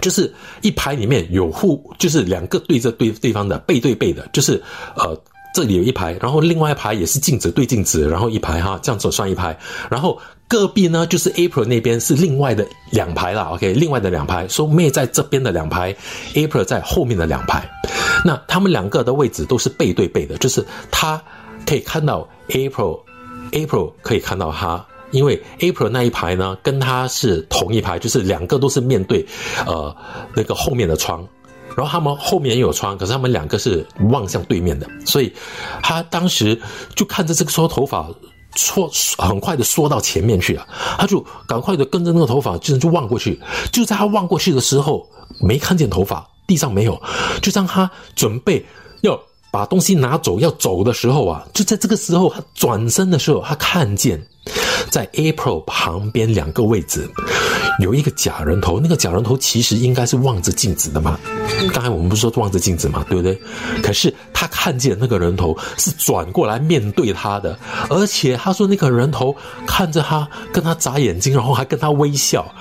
[0.00, 4.62] 就是一排里面有互，就是两个对着对对方的背对背的，就是
[4.96, 5.20] 呃。
[5.58, 9.58] 这里有一排，然后另外一排也是镜子对镜子，然后一排哈，这样子算一排。
[9.90, 10.16] 然后
[10.46, 13.48] 隔壁呢，就是 April 那边是另外的两排啦。
[13.50, 15.92] OK，另外的两排，So May 在这边的两排
[16.34, 17.68] ，April 在后面的两排。
[18.24, 21.20] 那他们两个的位置都是背对背的，就是他
[21.66, 29.26] 可以看到 April，April 可以看到他，因为 April 那一排呢跟他是同一排，就是两个都是面对
[29.66, 29.92] 呃
[30.36, 31.26] 那个后面的窗。
[31.78, 35.32] 然后他们后面也有窗，可是他们两个是望向对面的，所以
[35.80, 36.60] 他当时
[36.96, 38.10] 就看着这个缩头发
[38.56, 40.66] 缩很快的缩到前面去了，
[40.98, 43.40] 他就赶快的跟着那个头发，就就望过去。
[43.70, 45.08] 就在他望过去的时候，
[45.40, 47.00] 没看见头发，地上没有。
[47.40, 48.66] 就当他准备
[49.02, 49.16] 要
[49.52, 54.20] 把东西拿走要走的时候啊，就在这个时候，他转身的时候，他看见
[54.90, 57.08] 在 April 旁边两个位置。
[57.80, 61.18] 有一个假人头，那个假人头其实应该是望着镜子的嘛。
[61.72, 63.40] 刚才我们不是说望着镜子嘛，对不对？
[63.82, 67.56] 可是他看见那个人头是转过来面对他的，
[67.88, 69.34] 而且他说那个人头
[69.64, 72.52] 看着他，跟他眨眼睛，然后还跟他微笑。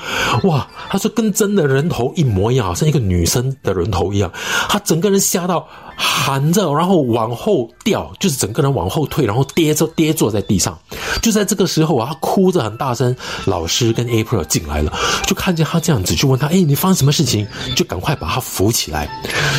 [0.43, 4.31] 哇，他说跟真的人头一模一样，好像一个女生的人头一样。
[4.69, 5.67] 他整个人吓到。
[5.99, 10.77] 喊着，然后往后掉，就是整个人往后退，然后跌着跌坐在地上。
[11.23, 13.15] 就在这个之后啊，他哭着很大声。
[13.45, 14.91] 老师跟 April 进来了，
[15.27, 19.07] 就看见他这样子，就问他：“哎，你发生什么事情？”就赶快把他扶起来。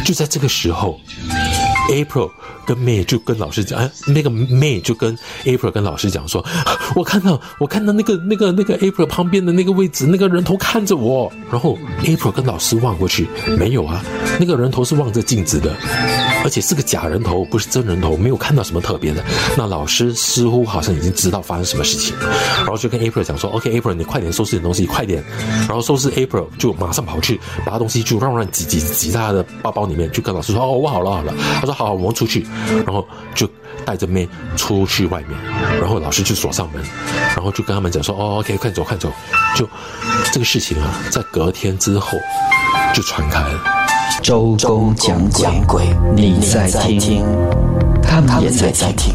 [0.05, 0.99] 就在这个时候
[1.89, 2.31] ，April。
[2.69, 6.45] 跟 May 就跟老师讲，哎，那个 May 就跟 April 跟老师讲说，
[6.95, 13.27] 我看到我看到那个那个那个 April 旁边的那个位置，那个人头看着我，然后 April 跟老师望过去，
[13.59, 14.05] 没有啊，
[14.39, 15.75] 那个人头是望着镜子的，
[16.45, 19.25] 而且是个假人头，不是真人头，没有看到什么特别的。
[19.57, 22.15] 那老师似乎好像已经知道发生什么事情，
[22.59, 25.25] 然后就跟 April 讲说，OK，April 你快点收拾点东西，快点，
[25.61, 32.45] 然后收拾 April 就马上跑去把东西就乱乱挤挤挤在他的包包里面，就跟老师说，哦，我好了好了，他说好好，我们出去。
[32.85, 33.49] 然后就
[33.85, 35.39] 带着妹出去外面，
[35.81, 36.83] 然后老师就锁上门，
[37.37, 39.13] 然后就跟他们讲说：“哦，OK，快走快走。”
[39.55, 39.65] 就
[40.33, 42.19] 这个事情啊，在隔天之后
[42.93, 43.61] 就传开了。
[44.25, 45.17] 周公讲
[45.69, 45.85] 鬼，
[46.17, 47.25] 你在听，
[48.03, 49.15] 他们也在听。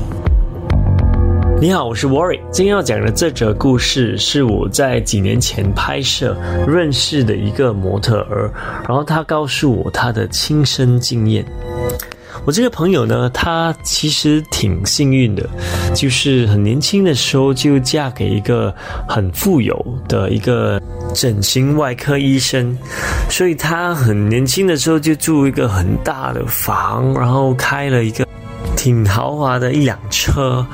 [1.59, 2.39] 你好，我是 Worry。
[2.49, 8.49] 今天要讲的这则故事是我在几年前拍摄认识的一个模特儿，
[8.87, 11.45] 然后他告诉我他的亲身经验。
[12.45, 15.49] 我这个朋友呢，他其实挺幸运的，
[15.93, 18.73] 就是很年轻的时候就嫁给一个
[19.07, 20.81] 很富有的一个
[21.13, 22.77] 整形外科医生，
[23.29, 28.27] 所以他很年轻的时候就住一个很大的房，然后开了一个
[28.75, 30.65] 挺豪华的一辆车。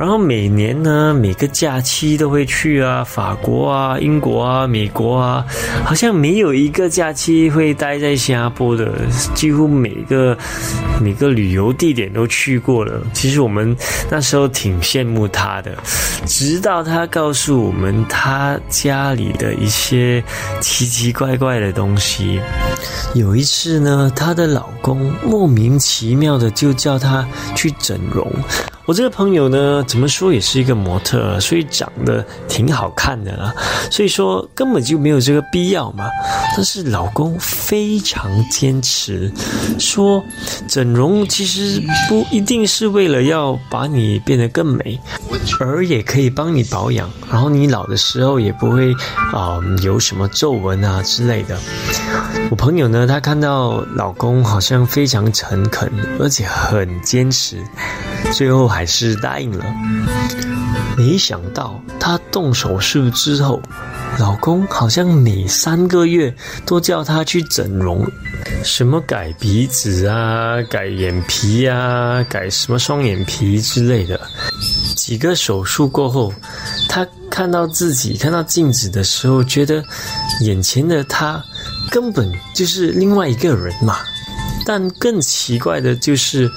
[0.00, 5.44] 然后每年呢，每个假期都会去啊，法国啊、英国啊、美国啊，
[5.84, 8.90] 好像没有一个假期会待在新加坡的，
[9.34, 10.34] 几乎每个
[11.02, 13.02] 每个旅游地点都去过了。
[13.12, 13.76] 其实我们
[14.08, 15.76] 那时候挺羡慕他的，
[16.24, 20.24] 直到他告诉我们他家里的一些
[20.62, 22.40] 奇奇怪怪的东西。
[23.12, 28.26] 有一次呢，她的老公莫名其妙的就叫她去整容。
[28.90, 33.54] 我这个朋友呢，怎么说也是一个模特，所以长得挺好看的啦。
[33.88, 36.06] 所以说根本就没有这个必要嘛。
[36.56, 39.30] 但是老公非常坚持，
[39.78, 40.20] 说
[40.66, 44.98] 整容其实不一定是为了要把你变得更美，
[45.60, 48.92] 而也可以帮你保养，然后你老的时候也不会
[49.32, 51.56] 啊有什么皱纹啊之类的。
[52.50, 57.56] 我朋友呢，她看到老公好像非常诚恳，而且很坚持，
[58.32, 59.62] 最后还还是答应了。
[60.96, 63.60] 没想到她动手术之后，
[64.18, 68.10] 老公好像每三个月都叫她去整容，
[68.64, 74.18] 什么改鼻子啊、改眼皮啊、改什么双眼皮之类的。
[74.96, 76.32] 几个手术过后，
[76.88, 79.84] 她看到自己看到镜子的时候，觉得
[80.40, 81.44] 眼前的她
[81.90, 83.98] 根本就是另外一个人嘛。
[84.66, 86.48] 但更奇怪的就是，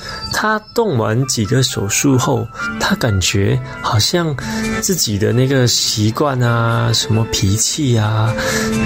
[0.44, 2.46] 他动完几个手术后，
[2.78, 4.36] 他感觉好像
[4.82, 8.30] 自己的那个习惯啊、什么脾气啊，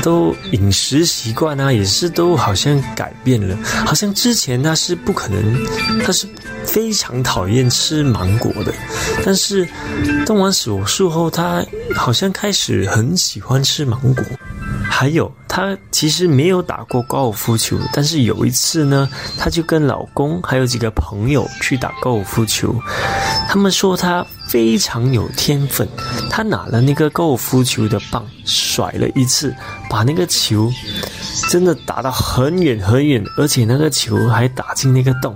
[0.04, 3.58] 都饮食习惯啊，也是都好像改变了。
[3.84, 5.66] 好像之前他是不可能，
[6.06, 6.28] 他是
[6.64, 8.72] 非常讨厌吃芒果的，
[9.26, 9.68] 但是
[10.28, 11.66] 动完手术后，他
[11.96, 14.24] 好像开始很喜欢吃芒果。
[14.90, 22.76] 还有，她其实没有打过高尔夫球，但是有一次呢，她就跟老公还有几个朋友去打高尔夫球。
[23.50, 25.90] 他们说她非常有天分，
[26.30, 29.52] 她拿了那个高尔夫球的棒甩了一次，
[29.90, 30.72] 把那个球
[31.50, 35.36] 真的打到很远很远，而且那个球还打进那个洞。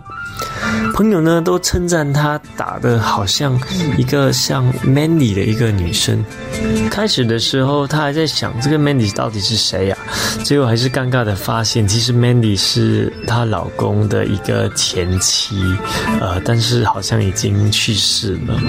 [0.94, 3.60] 朋友呢都称赞她打的好像
[3.98, 6.24] 一个像 Mandy 的一个女生。
[6.90, 9.98] 开始的时候，她还在想这个 Mandy 到底是谁呀？
[10.44, 15.56] 最后还是尴尬的发现，其实 Mandy 是她老公的一个前妻，
[16.20, 18.60] 呃，但是好像已经去世了。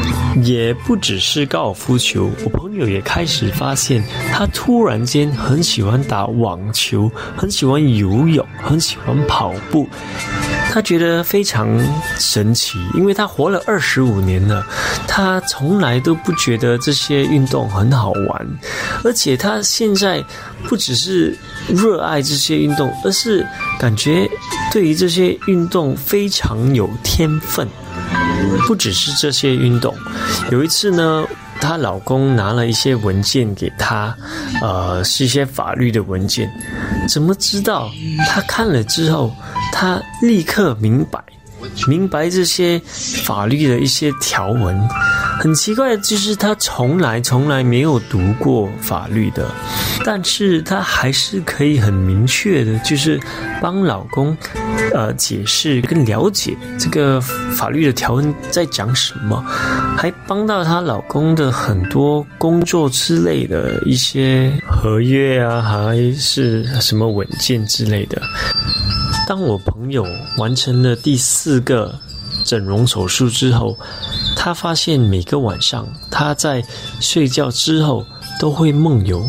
[0.43, 9.89] 也不只是高尔夫球，我朋友也开始发现，她突然间很喜欢打网球，很喜欢游泳，很喜欢跑步。
[10.73, 11.69] 他觉得非常
[12.19, 14.65] 神奇，因为他活了二十五年了，
[15.07, 18.59] 他从来都不觉得这些运动很好玩，
[19.05, 20.25] 而且他现在
[20.67, 21.37] 不只是
[21.69, 23.47] 热爱这些运动，而是
[23.79, 24.27] 感觉
[24.73, 27.69] 对于这些运动非常有天分。
[28.67, 29.95] 不只是这些运动，
[30.51, 31.23] 有一次呢。
[31.61, 34.13] 她老公拿了一些文件给她，
[34.61, 36.51] 呃，是一些法律的文件。
[37.09, 37.89] 怎么知道？
[38.29, 39.33] 她看了之后，
[39.83, 41.19] 他立刻明白，
[41.89, 42.81] 明白这些
[43.25, 44.81] 法律的一些条文。
[45.41, 49.51] 很奇怪就是，她从来从来没有读过法律的，
[50.05, 53.21] 但是她还是可以很明确的，就是
[53.61, 54.37] 帮老公。
[54.95, 59.43] 呃，解释跟了解这个法律的条文在讲什么，
[59.97, 68.21] 还帮到她老公的很多工作之类的一些合约啊，还是什么文件之类的。
[69.27, 70.05] 当我朋友
[70.37, 71.99] 完成了第四个
[72.45, 73.79] 整容手术之后，
[74.37, 76.63] 他发现每个晚上他在
[77.01, 78.05] 睡觉之后
[78.41, 79.25] 都会梦游。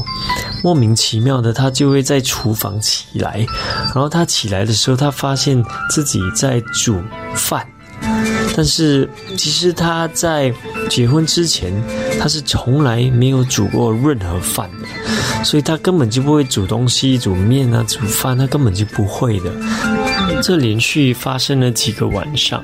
[0.63, 3.45] 莫名其妙的，他就会在厨房起来，
[3.93, 7.01] 然后他起来的时候，他发现自己在煮
[7.35, 7.67] 饭，
[8.55, 10.53] 但是其实他在
[10.89, 11.73] 结婚之前，
[12.17, 19.51] 他是从来没有煮过任何饭的，所以他根本就不会煮东西、煮面啊、煮饭，他根本就不会的。
[20.41, 22.63] 这连续发生了几个晚上。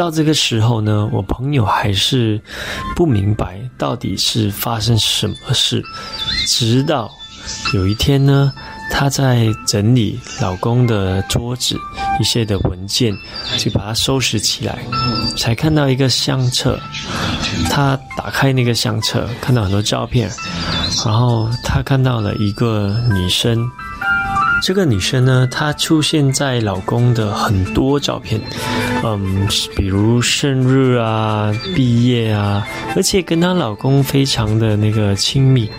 [0.00, 2.40] 到这个时候呢，我朋友还是
[2.96, 5.82] 不明白到底是发生什么事。
[6.46, 7.10] 直到
[7.74, 8.50] 有一天呢，
[8.90, 11.76] 她在整理老公的桌子
[12.18, 13.12] 一些的文件，
[13.58, 14.78] 就把它收拾起来，
[15.36, 16.80] 才看到一个相册。
[17.68, 20.30] 她打开那个相册，看到很多照片，
[21.04, 23.70] 然后她看到了一个女生。
[24.62, 28.40] 这个女生呢，她出现在老公的很多照片，
[29.02, 35.70] 嗯，比如生日啊、毕业啊，而且跟她老公非常的那个亲密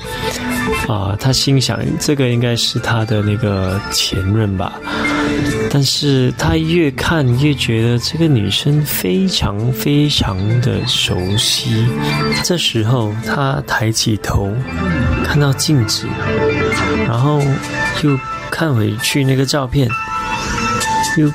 [0.87, 1.15] 啊。
[1.19, 4.73] 她心想，这个应该是她的那个前任吧。
[5.69, 11.85] 但是她越看越觉得这个女生非常非常的熟悉。
[12.43, 14.51] 这时候，她抬起头，
[15.23, 16.07] 看到镜子，
[17.07, 17.41] 然后
[18.03, 18.19] 又。
[18.53, 19.87] 看回去那个照片，
[21.17, 21.31] 又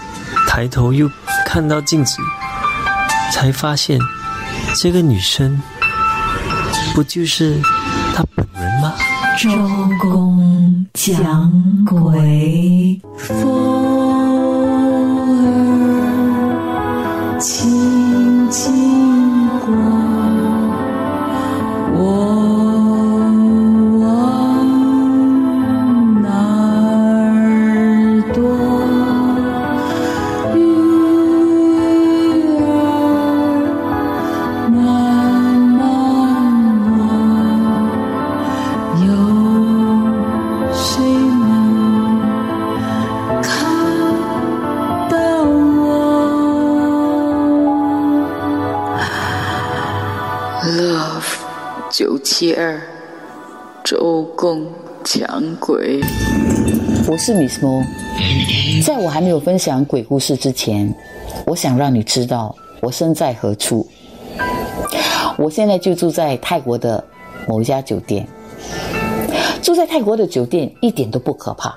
[0.46, 1.10] 抬头又
[1.48, 2.18] 看到镜子，
[3.32, 4.00] 才发现
[4.74, 5.62] 这个女生
[6.92, 7.56] 不就是
[8.14, 8.92] 她本人吗？
[9.38, 9.48] 周
[10.00, 11.48] 公讲
[11.84, 13.48] 鬼，风
[15.38, 15.40] 儿
[17.40, 20.05] 轻轻刮。
[51.98, 52.78] 九七二，
[53.82, 54.66] 周公
[55.02, 55.98] 讲鬼。
[57.08, 57.82] 我是 Miss Mo，
[58.84, 60.94] 在我还没有分享鬼故事之前，
[61.46, 63.88] 我想让你知道我身在何处。
[65.38, 67.02] 我现在就住在泰国的
[67.48, 68.28] 某一家酒店。
[69.62, 71.74] 住在泰国的酒店一点都不可怕，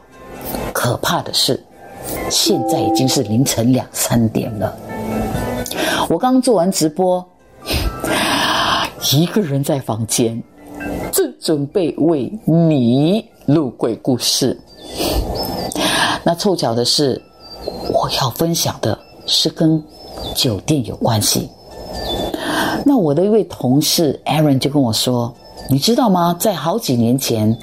[0.74, 1.64] 可怕的是，
[2.30, 4.78] 现在已经是凌晨两三点了。
[6.10, 7.26] 我刚做完直播，
[9.14, 10.42] 一个人在房间，
[11.12, 14.60] 正准备为你录鬼故事。
[16.24, 17.22] 那凑巧的是，
[17.94, 19.82] 我要分享的是跟
[20.36, 21.50] 酒店有关系。
[22.86, 25.34] 那我的一位同事 Aaron 就跟我说
[25.70, 26.36] ：“你知道吗？
[26.40, 27.58] 在好几年前，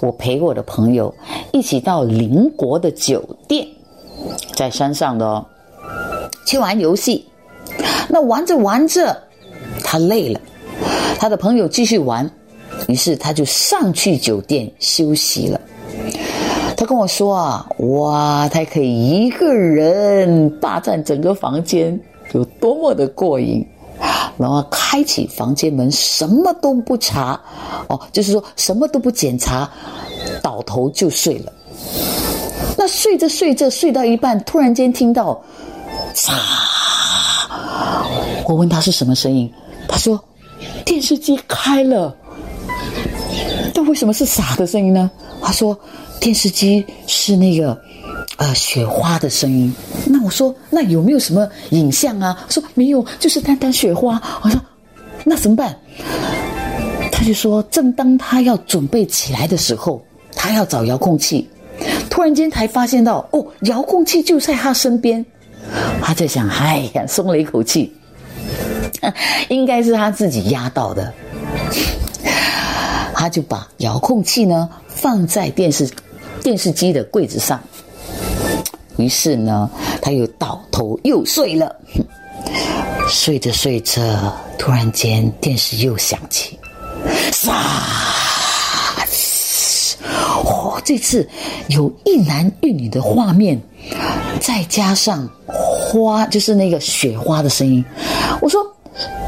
[0.00, 1.14] 我陪我的朋友
[1.52, 3.66] 一起到邻国的酒店，
[4.54, 5.46] 在山上的哦，
[6.46, 7.24] 去玩游戏。
[8.08, 9.16] 那玩着玩着，
[9.84, 10.40] 他累了，
[11.20, 12.28] 他的朋友继续玩，
[12.88, 15.60] 于是他就上去酒店休息了。”
[16.78, 22.00] 他跟我说啊，哇，他可以一个人霸占整个房间，
[22.32, 23.62] 有多么的过瘾！
[24.38, 27.38] 然后开启房间门，什么都不查，
[27.88, 29.70] 哦，就是说什么都不检查，
[30.42, 31.52] 倒头就睡了。
[32.78, 35.38] 那睡着睡着，睡到一半，突然间听到
[36.16, 36.32] “嚓”，
[38.48, 39.52] 我问他是什么声音，
[39.86, 40.18] 他说
[40.84, 42.16] 电视机开了。
[43.74, 45.10] 那为什么是“傻”的声音呢？
[45.42, 45.78] 他说。
[46.20, 47.80] 电视机是那个，
[48.36, 49.74] 呃，雪花的声音。
[50.04, 52.38] 那我说，那有没有什么影像啊？
[52.50, 54.20] 说没有，就是单单雪花。
[54.42, 54.60] 我说，
[55.24, 55.74] 那怎么办？
[57.10, 60.04] 他就说，正当他要准备起来的时候，
[60.36, 61.48] 他要找遥控器，
[62.10, 65.24] 突然间才发现到，哦，遥控器就在他身边。
[66.02, 67.90] 他在想，哎呀，松了一口气，
[69.48, 71.12] 应该是他自己压到的。
[73.14, 75.88] 他就把遥控器呢放在电视。
[76.42, 77.60] 电视机的柜子上，
[78.96, 79.68] 于是呢，
[80.00, 81.76] 他又倒头又睡了。
[83.06, 84.00] 睡着睡着，
[84.56, 86.58] 突然间电视又响起，
[87.30, 87.52] 唰！
[90.46, 91.28] 哦，这次
[91.68, 93.60] 有一男一女的画面，
[94.40, 97.84] 再加上花，就是那个雪花的声音。
[98.40, 98.66] 我说。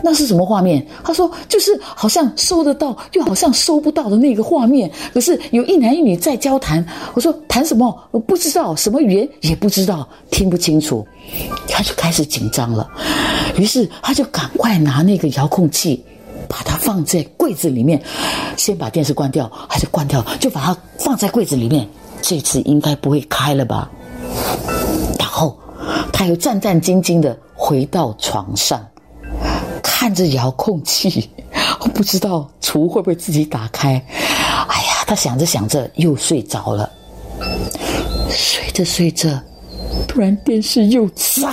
[0.03, 0.85] 那是什么画面？
[1.05, 4.91] 他说，就是好像收得到，又好像收不到的那个画面。
[5.15, 6.85] 可是有一男一女在交谈。
[7.15, 7.97] 我说谈什么？
[8.11, 11.07] 我不知道什么语言，也不知道，听不清楚。
[11.69, 12.89] 他就开始紧张了，
[13.57, 16.05] 于是他就赶快拿那个遥控器，
[16.49, 18.03] 把它放在柜子里面，
[18.57, 21.89] 先把电视关掉，还是关掉，就把它放在柜子里面。
[22.21, 23.91] 这次应该不会开了吧？
[25.19, 25.57] 然后
[26.13, 28.85] 他又战战兢兢的回到床上。
[30.03, 31.31] 看着遥控器，
[31.79, 34.05] 我 不知道厨会不会自己打开。
[34.11, 36.91] 哎呀，他想着想着又睡着了。
[38.29, 39.29] 睡着睡着，
[40.09, 41.53] 突然电视又炸，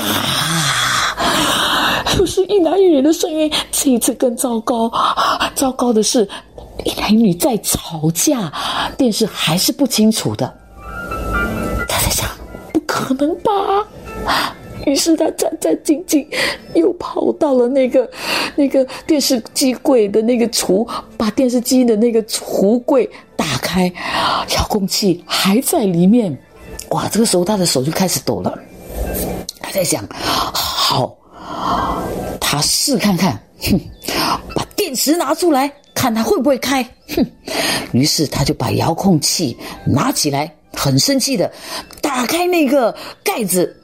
[2.18, 3.54] 又是一男一女的声音。
[3.72, 4.92] 这一次更糟糕，
[5.54, 6.28] 糟糕的是，
[6.86, 8.52] 一男一女在吵架，
[8.98, 10.52] 电视还是不清楚的。
[11.88, 12.28] 他在想，
[12.74, 13.52] 不可能吧？
[14.90, 16.26] 于是他战战兢兢，
[16.74, 18.10] 又跑到了那个
[18.56, 23.86] 那个电视机柜的那个橱，把电视机的那个橱柜打开，
[24.56, 26.36] 遥控器还在里面。
[26.90, 27.08] 哇！
[27.08, 28.58] 这个时候他的手就开始抖了。
[29.62, 31.16] 他在想：好，
[32.42, 33.80] 他试看看，哼，
[34.56, 36.84] 把电池拿出来，看他会不会开。
[37.16, 37.24] 哼！
[37.92, 41.52] 于是他就把遥控器拿起来，很生气的
[42.02, 43.76] 打开那个盖子。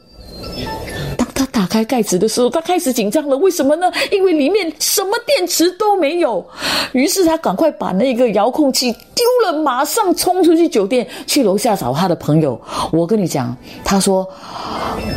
[1.18, 3.38] 当他打开盖子的时候，他开始紧张了。
[3.38, 3.92] 为什么呢？
[4.12, 6.46] 因为里面什么电池都没有。
[6.94, 12.60] 于是他赶快把那个遥控器丢了，马上冲出去酒店，去楼下找他的朋友。
[12.92, 14.28] 我跟你讲，他说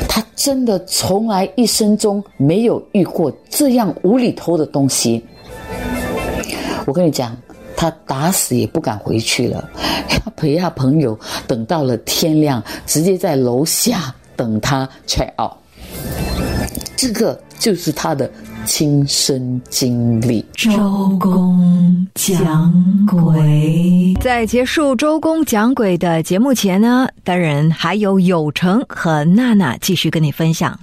[0.08, 5.24] 他真的从来一生中没有遇过这样无厘头的东西。
[6.86, 7.36] 我跟你讲，
[7.76, 9.68] 他打死也不敢回去了，
[10.08, 15.52] 他陪他朋友等到了天亮，直接在楼下等他 check out。
[16.96, 18.30] 这个就是他的
[18.64, 20.44] 亲身经历。
[20.54, 22.72] 周公讲
[23.06, 30.78] 鬼，在结束周公讲鬼的节目前呢，当然还有有成和娜娜继续跟你分享。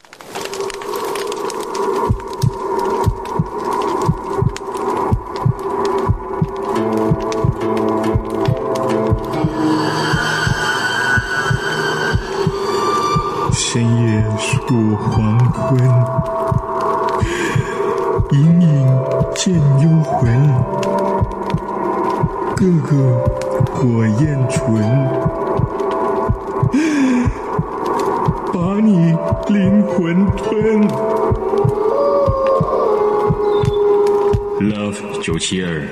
[35.47, 35.87] 其二，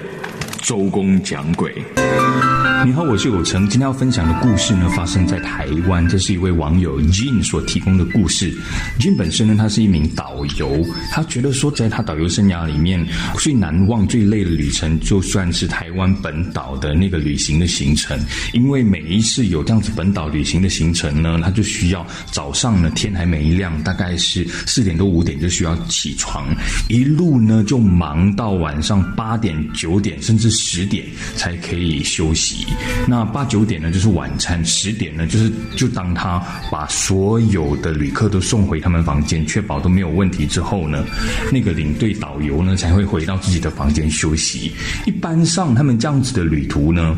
[0.64, 1.93] 周公讲鬼。
[2.86, 3.62] 你好，我是有成。
[3.70, 6.06] 今天要分享的故事呢，发生在台湾。
[6.10, 8.54] 这是一位网友 Jin 所提供的故事。
[9.00, 13.06] Jin 本身呢，他是一名导游，他觉得说，在他导游生涯里面
[13.40, 18.20] 最难忘、最累的旅程，就算是台湾本岛的那个旅行的行程。
[18.52, 26.46] 因为每一次有这样子本岛旅行的行程呢，他就需要早上呢天还没亮，大概是四点多五点就需要起床，
[26.90, 31.06] 一路呢就忙到晚上八点、九点甚至十点
[31.38, 32.68] 才可以休息。
[33.08, 41.04] 那八九点呢，就是晚餐；十点呢，就是就当他把所有的旅客都送回他们房间，确保都没有问题之后呢，
[41.52, 44.72] 那个领队导游呢才会回到自己的房间休息。
[45.06, 47.16] 一般上，他们这样子的旅途呢，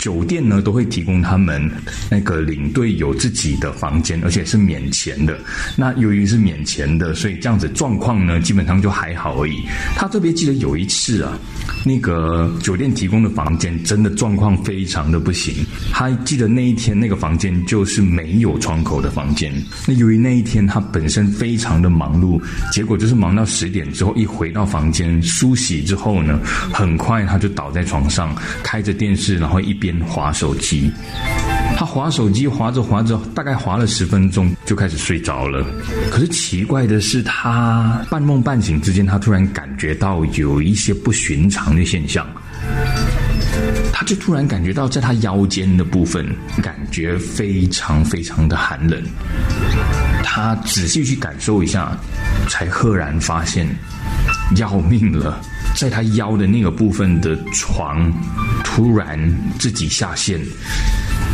[0.00, 1.70] 酒店呢都会提供他们
[2.10, 5.38] 那个领队有自己的房间，而且是免钱的。
[5.76, 9.62] 那由于是免钱的，所以这样子状况呢，基本上就还好而已。
[9.94, 11.38] 他特别记得有一次啊，
[11.84, 14.78] 那个酒店提供的房间真的状况非。
[14.88, 15.54] 常的不行，
[15.92, 19.52] 他记得那一天那个房间就是没有窗口的房间。
[19.86, 26.40] 那由于那一天他本身非常的忙碌，结果就是忙到十点之后，一回到房间梳洗之后呢，
[26.72, 28.34] 很快他就倒在床上，
[28.64, 30.90] 开着电视，然后一边划手机。
[31.76, 35.64] 他划手机划着划着，大概划了十分钟就开始睡着了。
[36.10, 42.26] 可是奇怪的是，他半梦半醒之间，他突然感觉到有一些不寻常的现象。
[43.98, 46.24] 他就突然感觉到，在他腰间的部分，
[46.62, 49.02] 感觉非常非常的寒冷。
[50.22, 51.98] 他仔细去感受一下，
[52.48, 53.66] 才赫然发现，
[54.54, 55.40] 要命了！
[55.74, 58.08] 在他腰的那个部分的床，
[58.62, 59.18] 突然
[59.58, 60.40] 自己下陷。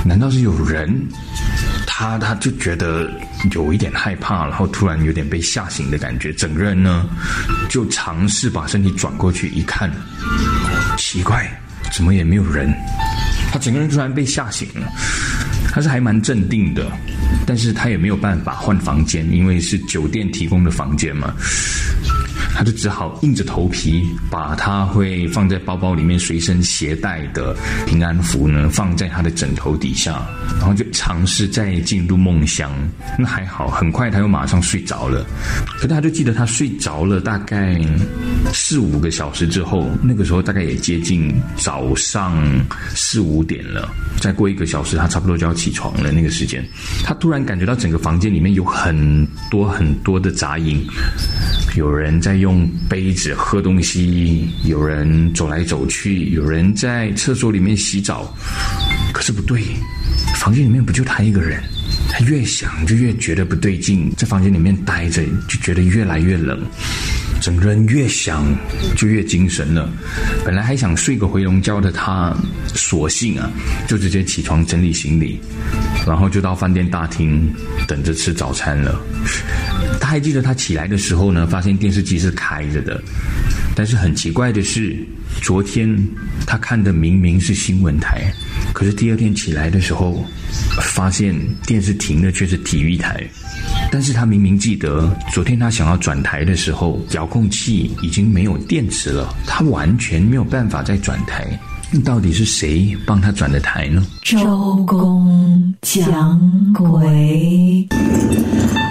[0.02, 1.06] 难道是有人？
[1.86, 3.10] 他他就觉得
[3.52, 6.32] 有一点害怕，然后突然有点被吓醒的感觉。
[6.32, 7.06] 整个人呢，
[7.68, 9.92] 就尝试把身体转过去一看，
[10.96, 11.46] 奇怪。
[11.94, 12.74] 什么也没有人，
[13.52, 14.92] 他整个人突然被吓醒了。
[15.72, 16.90] 他是还蛮镇定的，
[17.46, 21.32] 但是他也没有办法换房间，因为是酒店提供的房间嘛。
[22.54, 30.24] 他就只好硬着头皮把他会放在包包里面随身携带的平安符呢放在他的枕头底下，
[30.58, 32.70] 然后就尝试再进入梦乡。
[33.18, 35.26] 那还好，很快他又马上睡着了。
[35.80, 37.76] 可他就记得他睡着了大概
[38.52, 42.40] 四五个小时之后，那个时候大概也接近早上
[42.94, 43.90] 四五点了。
[44.20, 46.12] 再过一个小时，他差不多就要起床了。
[46.12, 46.64] 那个时间，
[47.02, 50.80] 他突然感觉到整个房间里面有很多很多的杂音，
[51.76, 52.43] 有人在。
[52.44, 58.36] 用杯子喝东西，有人走来走去，有人在厕所里面洗澡。
[59.14, 59.62] 可是不对，
[60.36, 61.62] 房间里面不就他一个人？
[62.10, 66.60] 他越想就越觉得不对劲，在房间里面待着就觉得越来越冷，
[67.40, 68.44] 整个人越想
[68.96, 69.88] 就越精神了。
[70.44, 72.34] 本来还想睡个回笼觉的他，
[72.74, 73.50] 索性啊
[73.86, 75.38] 就直接起床整理行李，
[76.06, 77.52] 然后就到饭店大厅
[77.86, 79.00] 等着吃早餐了。
[80.00, 83.02] 他还记得他起来的时候呢，发现电视机是开着的，
[83.74, 84.96] 但是很奇怪的是，
[85.42, 85.96] 昨天
[86.46, 88.32] 他看的明明是新闻台，
[88.72, 90.24] 可是第二天起来的时候，
[90.94, 91.34] 发现
[91.66, 93.22] 电视停的却是体育台。
[93.90, 101.46] 但是他明明记得昨天他想要转台的时候，遥控器已经没有电池了，他完全没有办法再转台。
[102.04, 104.04] 到底是谁帮他转的台呢？
[104.22, 107.86] 周公讲鬼。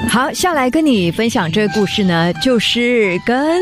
[0.07, 3.59] 好，下来跟你分享这个故事呢，就是跟。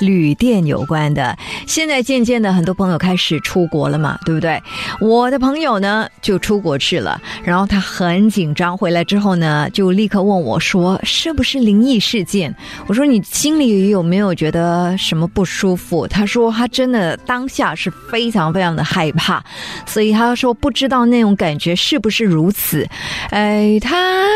[0.00, 1.36] 旅店有关的，
[1.66, 4.60] 现在渐渐的，很多朋友开始出国了嘛，对不对？
[5.00, 12.54] 我的朋友呢，就出国去了，然后他很紧张，回来之后呢，就立刻问我说：“是不是灵异事件？”
[12.86, 19.42] 我说：“你心里有没有觉得什么不舒服？”他说：“他真的当下是非常非常的害怕，
[19.86, 22.86] 所以他说不知道那种感觉是不是如此。”
[23.30, 24.28] 哎，他。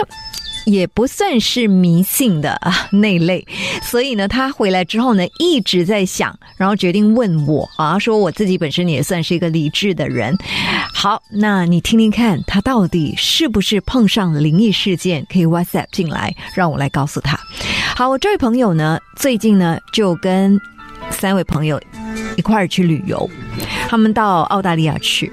[0.68, 3.46] 也不算是迷信的啊 那类，
[3.82, 10.36] 所以呢，他回来之后呢，一直在想，然后决定问我啊，说我自己本身也算是一个理智的人。
[10.92, 15.26] 好，那你听听看，他到底是不是碰上灵异事件？
[15.32, 17.38] 可以 WhatsApp 进来，让我来告诉他。
[17.96, 20.60] 好，我这位朋友呢，最近呢就跟
[21.10, 21.80] 三位朋友
[22.36, 23.28] 一块儿去旅游，
[23.88, 25.32] 他们到澳大利亚去，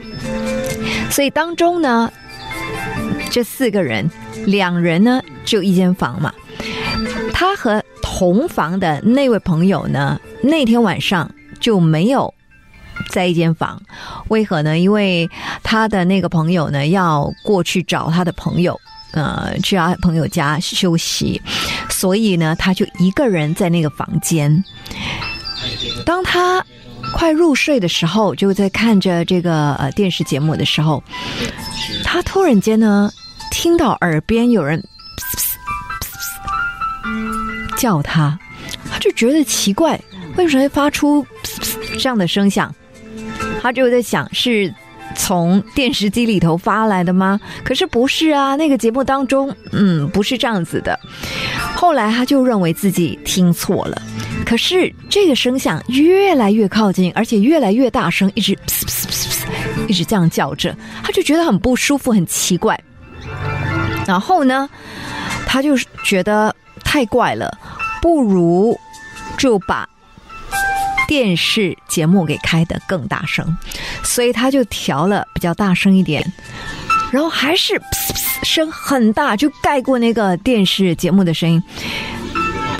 [1.09, 2.11] 所以当中呢，
[3.35, 4.09] 这四个人。
[4.45, 6.33] 两人呢，就一间房嘛。
[7.33, 11.29] 他和同房的那位朋友呢，那天晚上
[11.59, 12.33] 就没有
[13.09, 13.81] 在一间房。
[14.29, 14.79] 为何呢？
[14.79, 15.29] 因为
[15.63, 18.79] 他的那个朋友呢要过去找他的朋友，
[19.11, 21.41] 呃，去他朋友家休息，
[21.89, 24.63] 所以呢，他就一个人在那个房间。
[26.05, 26.65] 当他
[27.13, 31.03] 快入睡的时候，就在看着这个呃电视节目的时候，
[32.05, 33.11] 他突然间呢
[33.57, 34.83] 听到耳边有人
[37.77, 38.37] 叫他，
[38.91, 39.99] 他就觉得奇怪，
[40.35, 41.25] 为什么会发出
[41.97, 42.73] 这样的声响？
[43.61, 44.71] 他就在想是
[45.15, 47.39] 从电视机里头发来的吗？
[47.63, 50.99] 可是不是啊，那个节目当中，嗯，不是这样子的。
[51.73, 53.99] 后来他就认为自己听错了。
[54.45, 58.51] 可是这个声响越来越靠近，而且越来越大声，一直
[59.87, 62.77] 一直这样叫着，他就觉得很不舒服，很奇怪。
[64.05, 64.69] 然后呢，
[65.45, 67.57] 他就觉得太怪了，
[68.01, 68.77] 不如
[69.37, 69.87] 就把
[71.07, 73.45] 电视节目给开得更大声，
[74.03, 76.23] 所以他就调了比较大声一点，
[77.11, 77.79] 然后还是
[78.43, 81.61] 声很大，就盖过那个电视节目的声音。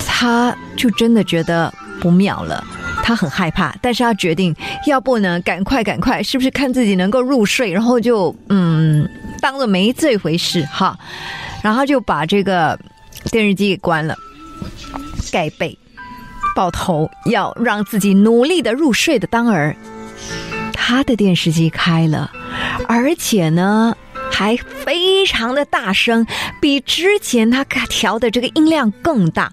[0.08, 2.64] 他就真的觉得不妙了，
[3.02, 4.54] 他很害怕，但是他决定，
[4.86, 9.08] 要不呢，赶快赶快，是不是看自己能够入睡，然后就嗯，
[9.40, 10.98] 当做没这回事哈，
[11.62, 12.78] 然后就把这个
[13.30, 14.16] 电视机给关了，
[15.32, 15.76] 盖被，
[16.54, 19.74] 抱头，要让自己努力的入睡的当儿，
[20.72, 22.30] 他的电视机开了，
[22.88, 23.96] 而且呢。
[24.28, 26.26] 还非常的大声，
[26.60, 29.50] 比之前他调的这个音量更大，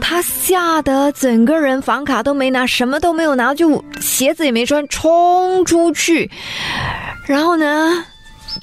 [0.00, 6.30] 他吓得整个人房卡都没拿，什么都没有拿，就鞋子也没穿，冲出去，
[7.26, 8.04] 然后呢，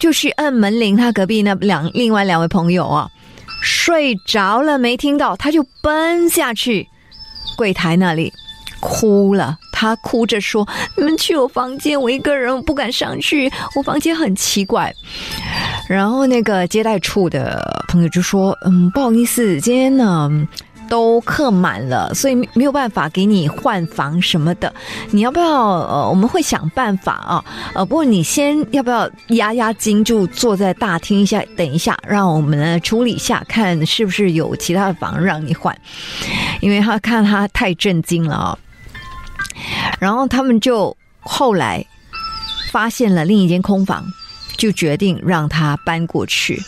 [0.02, 0.97] 就去按门铃。
[0.97, 3.08] 他隔壁那两另外两位朋友啊，
[3.62, 6.86] 睡着了没听到，他就奔下去
[7.56, 8.34] 柜台那里
[8.80, 9.56] 哭了。
[9.72, 13.52] 他哭着说：“你们去我房间，我一个人，我不敢上去。
[13.76, 14.91] 我房间很奇怪。”
[15.88, 20.30] 然后那个接待处的朋友就说：“嗯，不好意思，今天呢
[20.92, 24.74] 都客满了，所以没有办法给你换房什么的。
[25.12, 25.48] 你要不要？
[25.48, 27.46] 呃，我们会想办法啊。
[27.74, 35.74] 呃，不过你先要不要压压惊，就坐在大厅一下，等一下，让我们处理一下，看是不是有其他的房让你换。
[36.60, 38.58] 因为他看他太震惊了啊。”
[39.98, 41.86] 然后他们就后来
[42.70, 44.04] 发现了另一间空房，
[44.62, 46.62] 就决定让他搬过去。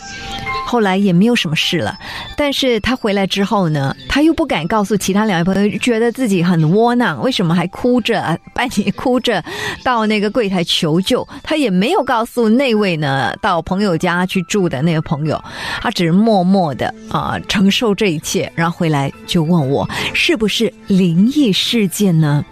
[0.66, 1.96] 后来也没有什么事了，
[2.36, 9.44] 但是他回来之后呢，他又不敢告诉其他两位朋友，觉得自己很窝囊，为什么还哭着半夜哭着
[9.84, 11.24] 到那个柜台求救？
[11.44, 15.40] 他也没有告诉那位呢到朋友家去住的那个朋友，
[15.80, 22.44] 他只是默默的啊承受这一切，然后回来就问我是不是灵异事件呢？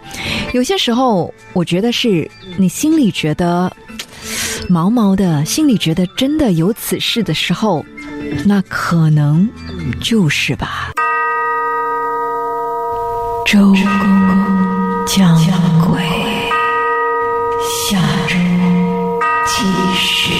[0.53, 3.75] 有些时候，我觉得是你心里觉得
[4.69, 7.85] 毛毛的，心里觉得真的有此事的时候。
[8.45, 9.47] 那可能
[10.01, 10.91] 就是吧。
[13.45, 13.77] 周公
[15.05, 15.37] 讲
[15.87, 16.01] 鬼，
[17.89, 18.35] 下周
[19.45, 19.63] 继
[19.95, 20.33] 续。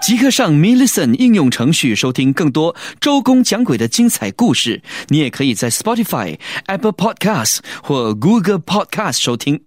[0.00, 4.82] 即刻上 m i l l i c e n 应用程序收听更多周公讲鬼的精彩故事。
[5.08, 9.62] 你也可以在 Spotify、Apple Podcasts 或 Google Podcasts 收听。